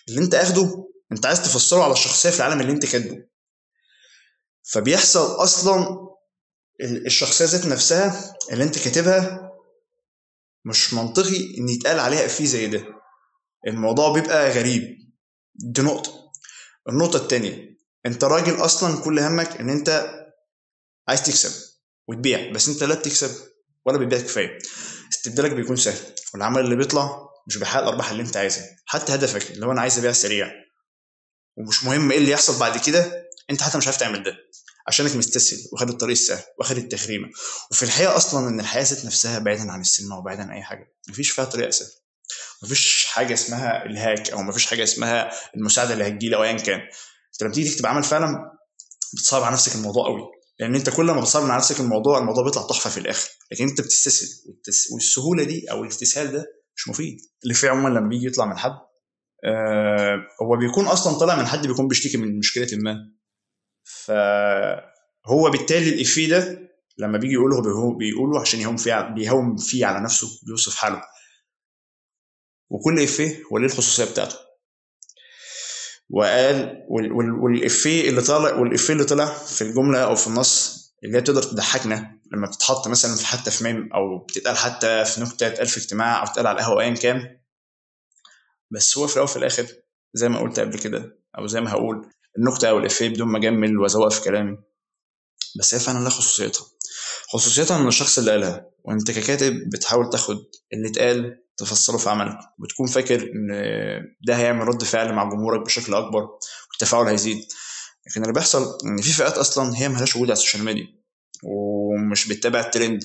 اللي 0.08 0.20
أنت 0.20 0.34
أخده 0.34 0.88
أنت 1.12 1.26
عايز 1.26 1.42
تفسره 1.42 1.82
على 1.84 1.92
الشخصية 1.92 2.30
في 2.30 2.36
العالم 2.36 2.60
اللي 2.60 2.72
أنت 2.72 2.86
كاتبه. 2.86 3.24
فبيحصل 4.72 5.42
أصلا 5.42 5.86
الشخصية 7.06 7.44
ذات 7.44 7.66
نفسها 7.66 8.34
اللي 8.52 8.64
أنت 8.64 8.78
كاتبها 8.78 9.50
مش 10.64 10.94
منطقي 10.94 11.58
إن 11.58 11.68
يتقال 11.68 12.00
عليها 12.00 12.26
إفيه 12.26 12.44
زي 12.46 12.66
ده. 12.66 12.84
الموضوع 13.66 14.12
بيبقى 14.12 14.50
غريب. 14.50 14.82
دي 15.54 15.82
نقطة. 15.82 16.32
النقطة 16.88 17.16
التانية 17.16 17.76
أنت 18.06 18.24
راجل 18.24 18.64
أصلا 18.64 19.02
كل 19.04 19.18
همك 19.20 19.56
إن 19.60 19.70
أنت 19.70 20.14
عايز 21.08 21.22
تكسب. 21.22 21.69
وتبيع 22.10 22.52
بس 22.52 22.68
انت 22.68 22.82
لا 22.82 22.94
بتكسب 22.94 23.30
ولا 23.86 23.98
بتبيع 23.98 24.18
كفاية. 24.18 24.58
استبدالك 25.12 25.50
بيكون 25.50 25.76
سهل 25.76 26.14
والعمل 26.34 26.64
اللي 26.64 26.76
بيطلع 26.76 27.28
مش 27.46 27.56
بيحقق 27.56 27.82
الأرباح 27.82 28.10
اللي 28.10 28.22
انت 28.22 28.36
عايزها. 28.36 28.64
حتى 28.86 29.14
هدفك 29.14 29.50
اللي 29.50 29.66
هو 29.66 29.72
أنا 29.72 29.80
عايز 29.80 29.98
أبيع 29.98 30.12
سريع. 30.12 30.50
ومش 31.56 31.84
مهم 31.84 32.10
إيه 32.12 32.18
اللي 32.18 32.30
يحصل 32.30 32.58
بعد 32.58 32.78
كده 32.78 33.28
انت 33.50 33.62
حتى 33.62 33.78
مش 33.78 33.86
عارف 33.86 33.96
تعمل 33.96 34.22
ده. 34.22 34.32
عشانك 34.88 35.16
مستسهل 35.16 35.58
واخد 35.72 35.88
الطريق 35.88 36.12
السهل 36.12 36.42
واخد 36.58 36.76
التخريمة. 36.76 37.28
وفي 37.70 37.82
الحقيقة 37.82 38.16
أصلا 38.16 38.48
إن 38.48 38.60
الحياة 38.60 38.82
ذات 38.82 39.04
نفسها 39.04 39.38
بعيدا 39.38 39.72
عن 39.72 39.80
السينما 39.80 40.16
وبعيدا 40.16 40.42
عن 40.42 40.50
أي 40.50 40.62
حاجة. 40.62 40.94
مفيش 41.08 41.30
فيها 41.30 41.44
طريقة 41.44 41.70
سهلة. 41.70 41.90
مفيش 42.62 43.04
حاجة 43.04 43.34
اسمها 43.34 43.86
الهاك 43.86 44.30
أو 44.30 44.42
مفيش 44.42 44.66
حاجة 44.66 44.82
اسمها 44.82 45.30
المساعدة 45.56 45.92
اللي 45.92 46.06
هتجيلي 46.06 46.36
أو 46.36 46.42
ايا 46.42 46.52
كان. 46.52 46.80
انت 46.80 47.42
لما 47.42 47.52
تيجي 47.52 47.70
تكتب 47.70 47.86
عمل 47.86 48.02
فعلا 48.04 48.52
بتصعب 49.14 49.42
على 49.42 49.52
نفسك 49.52 49.74
الموضوع 49.74 50.06
قوي 50.06 50.39
لأن 50.60 50.74
أنت 50.74 50.90
كل 50.90 51.04
ما 51.06 51.20
بتصعب 51.20 51.42
على 51.42 51.56
نفسك 51.56 51.80
الموضوع 51.80 52.18
الموضوع 52.18 52.44
بيطلع 52.44 52.66
تحفة 52.66 52.90
في 52.90 53.00
الآخر. 53.00 53.30
لكن 53.52 53.68
أنت 53.68 53.80
بتستسهل 53.80 54.28
والسهولة 54.94 55.44
دي 55.44 55.70
أو 55.70 55.82
الاستسهال 55.82 56.32
ده 56.32 56.44
مش 56.76 56.88
مفيد. 56.88 57.16
اللي 57.42 57.54
فيه 57.54 57.68
عموما 57.68 57.88
لما 57.88 58.08
بيجي 58.08 58.26
يطلع 58.26 58.44
من 58.44 58.56
حد 58.58 58.70
آه 59.44 60.16
هو 60.42 60.56
بيكون 60.56 60.86
أصلا 60.86 61.18
طالع 61.18 61.36
من 61.36 61.46
حد 61.46 61.66
بيكون 61.66 61.88
بيشتكي 61.88 62.16
من 62.16 62.38
مشكلة 62.38 62.68
ما. 62.72 62.94
فهو 63.84 65.50
بالتالي 65.50 65.88
الافيه 65.94 66.28
ده 66.28 66.70
لما 66.98 67.18
بيجي 67.18 67.32
يقوله 67.34 67.56
هو 67.56 67.96
بيقوله 67.96 68.40
عشان 68.40 68.60
يهون 68.60 68.76
فيه 68.76 69.14
بيهون 69.14 69.56
فيه 69.56 69.86
على 69.86 70.04
نفسه 70.04 70.28
بيوصف 70.46 70.74
حاله. 70.74 71.02
وكل 72.70 73.02
افيه 73.02 73.42
هو 73.52 73.58
ليه 73.58 73.66
الخصوصية 73.66 74.04
بتاعته. 74.04 74.36
وقال 76.12 76.86
والإفيه 77.42 78.08
اللي 78.10 78.20
طالع 78.20 78.54
والإفيه 78.54 78.92
اللي 78.92 79.04
طلع 79.04 79.26
في 79.26 79.62
الجملة 79.62 80.04
أو 80.04 80.14
في 80.14 80.26
النص 80.26 80.80
اللي 81.04 81.16
هي 81.16 81.22
تقدر 81.22 81.42
تضحكنا 81.42 82.20
لما 82.32 82.46
بتتحط 82.46 82.88
مثلا 82.88 83.16
في 83.16 83.26
حتى 83.26 83.50
في 83.50 83.64
ميم 83.64 83.92
أو 83.92 84.18
بتتقال 84.18 84.56
حتى 84.56 85.04
في 85.04 85.20
نكتة 85.20 85.46
اتقال 85.46 85.66
في 85.66 85.76
اجتماع 85.76 86.20
أو 86.20 86.26
تتقال 86.26 86.46
على 86.46 86.58
القهوة 86.58 86.82
ايا 86.82 86.94
كان. 86.94 87.40
بس 88.70 88.98
هو 88.98 89.06
في 89.06 89.12
الأول 89.12 89.28
وفي 89.28 89.36
الآخر 89.36 89.66
زي 90.14 90.28
ما 90.28 90.40
قلت 90.40 90.60
قبل 90.60 90.78
كده 90.78 91.18
أو 91.38 91.46
زي 91.46 91.60
ما 91.60 91.70
هقول 91.70 92.10
النكتة 92.38 92.68
أو 92.68 92.78
الإفيه 92.78 93.08
بدون 93.08 93.28
ما 93.28 93.38
أجمل 93.38 93.78
وازوق 93.78 94.12
في 94.12 94.22
كلامي. 94.22 94.58
بس 95.58 95.74
هي 95.74 95.80
فعلا 95.80 95.98
لها 95.98 96.10
خصوصيتها. 96.10 96.66
خصوصيتها 97.28 97.78
من 97.78 97.88
الشخص 97.88 98.18
اللي 98.18 98.30
قالها 98.30 98.66
وأنت 98.84 99.10
ككاتب 99.10 99.68
بتحاول 99.72 100.10
تاخد 100.10 100.38
اللي 100.72 100.88
اتقال 100.88 101.42
تفسره 101.56 101.96
في 101.96 102.10
عملك. 102.10 102.38
وتكون 102.58 102.86
فاكر 102.86 103.22
إن 103.22 103.48
ده 104.26 104.36
هيعمل 104.36 104.68
رد 104.68 104.84
فعل 104.84 105.12
مع 105.12 105.24
جمهورك 105.30 105.60
بشكل 105.66 105.94
أكبر 105.94 106.28
والتفاعل 106.70 107.06
هيزيد. 107.06 107.44
لكن 108.06 108.22
اللي 108.22 108.32
بيحصل 108.32 108.78
إن 108.84 109.02
في 109.02 109.12
فئات 109.12 109.38
أصلا 109.38 109.76
هي 109.78 109.88
مالهاش 109.88 110.16
وجود 110.16 110.28
على 110.30 110.32
ال 110.38 110.42
social 110.42 110.64
media 110.64 110.86
ومش 111.42 112.28
بتتابع 112.28 112.60
الترند. 112.60 113.04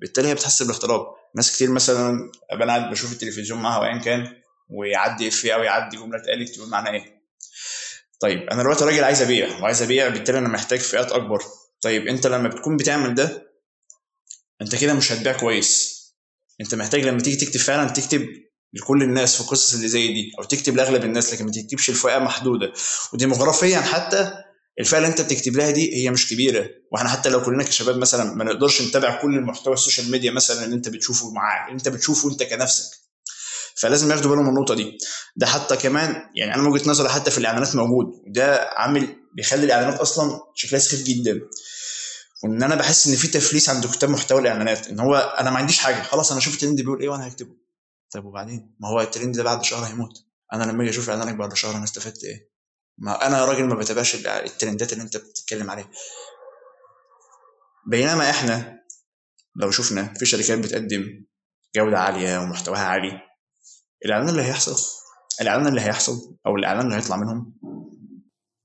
بالتالي 0.00 0.28
هي 0.28 0.34
بتحس 0.34 0.62
بالاغتراب 0.62 1.00
ناس 1.36 1.56
كتير 1.56 1.70
مثلا 1.70 2.30
ابقى 2.50 2.66
قاعد 2.68 2.90
بشوف 2.90 3.12
التلفزيون 3.12 3.62
معاها 3.62 3.80
وايا 3.80 3.98
كان 3.98 4.36
ويعدي 4.70 5.28
إفيه 5.28 5.54
أو 5.54 5.62
يعدي 5.62 5.96
جملة 5.96 6.18
اتقالت 6.18 6.54
تقول 6.54 6.68
معناها 6.68 6.92
إيه. 6.92 7.22
طيب 8.20 8.38
أنا 8.38 8.62
دلوقتي 8.62 8.84
راجل 8.84 9.04
عايز 9.04 9.22
أبيع 9.22 9.58
وعايز 9.60 9.82
أبيع 9.82 10.08
بالتالي 10.08 10.38
أنا 10.38 10.48
محتاج 10.48 10.78
فئات 10.78 11.12
أكبر. 11.12 11.42
طيب 11.82 12.06
أنت 12.08 12.26
لما 12.26 12.48
بتكون 12.48 12.76
بتعمل 12.76 13.14
ده 13.14 13.51
انت 14.62 14.74
كده 14.76 14.94
مش 14.94 15.12
هتبيع 15.12 15.32
كويس. 15.32 16.02
انت 16.60 16.74
محتاج 16.74 17.04
لما 17.04 17.20
تيجي 17.20 17.36
تكتب 17.46 17.60
فعلا 17.60 17.88
تكتب 17.88 18.28
لكل 18.74 19.02
الناس 19.02 19.34
في 19.34 19.40
القصص 19.40 19.74
اللي 19.74 19.88
زي 19.88 20.08
دي 20.12 20.32
أو 20.38 20.44
تكتب 20.44 20.76
لأغلب 20.76 21.04
الناس 21.04 21.34
لكن 21.34 21.44
ما 21.44 21.50
تكتبش 21.52 21.90
لفئه 21.90 22.18
محدودة. 22.18 22.72
وديموغرافيا 23.12 23.80
حتى 23.80 24.32
الفئة 24.80 24.96
اللي 24.98 25.08
انت 25.08 25.20
بتكتب 25.20 25.56
لها 25.56 25.70
دي 25.70 25.96
هي 25.96 26.10
مش 26.10 26.28
كبيرة. 26.28 26.70
وإحنا 26.92 27.08
حتى 27.08 27.28
لو 27.28 27.42
كلنا 27.42 27.64
كشباب 27.64 27.96
مثلا 27.96 28.34
ما 28.34 28.44
نقدرش 28.44 28.82
نتابع 28.82 29.22
كل 29.22 29.34
المحتوى 29.34 29.74
ال 29.74 29.79
social 29.79 30.10
media 30.10 30.30
مثلا 30.30 30.64
اللي 30.64 30.76
انت 30.76 30.88
بتشوفه 30.88 31.30
معاه 31.30 31.66
اللي 31.66 31.78
انت 31.78 31.88
بتشوفه 31.88 32.30
انت 32.30 32.42
كنفسك. 32.42 32.90
فلازم 33.74 34.10
ياخدوا 34.10 34.30
بالهم 34.30 34.44
من 34.44 34.50
النقطة 34.50 34.74
دي. 34.74 34.98
ده 35.36 35.46
حتى 35.46 35.76
كمان 35.76 36.22
يعني 36.34 36.54
أنا 36.54 36.62
من 36.62 36.68
وجهة 36.68 36.88
نظري 36.90 37.08
حتى 37.08 37.30
في 37.30 37.38
الإعلانات 37.38 37.76
موجود. 37.76 38.06
وده 38.26 38.70
عامل 38.76 39.16
بيخلي 39.36 39.64
الإعلانات 39.64 40.00
أصلا 40.00 40.40
شكلها 40.54 40.80
سخيف 40.80 41.02
جدا. 41.02 41.40
وان 42.42 42.62
أنا 42.62 42.74
بحس 42.74 43.08
ان 43.08 43.16
في 43.16 43.28
تفليس 43.28 43.68
عند 43.68 43.86
كتاب 43.86 44.10
محتوى 44.10 44.40
الاعلانات 44.40 44.88
ان 44.88 45.00
هو 45.00 45.16
أنا 45.16 45.50
ما 45.50 45.56
عنديش 45.58 45.78
حاجة 45.78 46.02
خلاص 46.02 46.32
أنا 46.32 46.40
شفت 46.40 46.54
الترند 46.54 46.80
بيقول 46.80 47.00
إيه 47.00 47.08
وأنا 47.08 47.28
هكتبه. 47.28 47.56
طيب 48.10 48.24
وبعدين؟ 48.24 48.76
ما 48.80 48.88
هو 48.88 49.00
الترند 49.00 49.36
ده 49.36 49.42
بعد 49.42 49.64
شهر 49.64 49.84
هيموت. 49.84 50.26
أنا 50.52 50.64
لما 50.64 50.82
أجي 50.82 50.90
أشوف 50.90 51.10
اعلانك 51.10 51.34
بعد 51.34 51.54
شهر 51.54 51.76
أنا 51.76 51.84
استفدت 51.84 52.24
إيه؟ 52.24 52.50
ما 52.98 53.26
أنا 53.26 53.44
راجل 53.44 53.64
ما 53.64 53.74
بتابعش 53.74 54.14
الترندات 54.26 54.92
اللي 54.92 55.04
انت 55.04 55.16
بتتكلم 55.16 55.70
عليها. 55.70 55.90
بينما 57.90 58.30
إحنا 58.30 58.82
لو 59.56 59.70
شفنا 59.70 60.14
في 60.14 60.26
شركات 60.26 60.58
بتقدم 60.58 61.24
جودة 61.76 61.98
عالية 61.98 62.38
ومحتواها 62.38 62.84
عالي 62.84 63.20
الإعلان 64.04 64.28
اللي 64.28 64.42
هيحصل 64.42 64.76
الإعلان 65.40 65.66
اللي 65.66 65.80
هيحصل 65.80 66.36
أو 66.46 66.56
الإعلان 66.56 66.86
اللي 66.86 66.96
هيطلع 66.96 67.16
منهم 67.16 67.54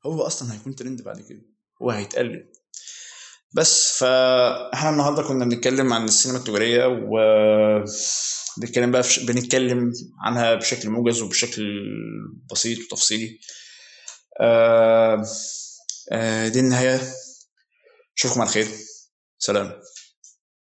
هو 0.05 0.21
أصلا 0.21 0.53
هيكون 0.53 0.75
ترند 0.75 1.01
بعد 1.01 1.21
كده. 1.21 1.41
هو 1.81 1.91
هيتقلد 1.91 2.51
بس 3.55 3.97
فاحنا 3.99 4.89
النهارده 4.89 5.23
كنا 5.23 5.45
بنتكلم 5.45 5.93
عن 5.93 6.05
السينما 6.05 6.37
التجارية 6.37 6.85
و 6.87 7.17
بنتكلم 8.57 8.91
بقى 8.91 9.03
فش... 9.03 9.19
بنتكلم 9.19 9.93
عنها 10.25 10.55
بشكل 10.55 10.89
موجز 10.89 11.21
وبشكل 11.21 11.63
بسيط 12.51 12.79
وتفصيلي. 12.79 13.39
آه... 14.41 15.23
آه... 16.11 16.47
دي 16.47 16.59
النهاية. 16.59 17.01
أشوفكم 18.17 18.41
على 18.41 18.49
خير. 18.49 18.67
سلام. 19.39 19.81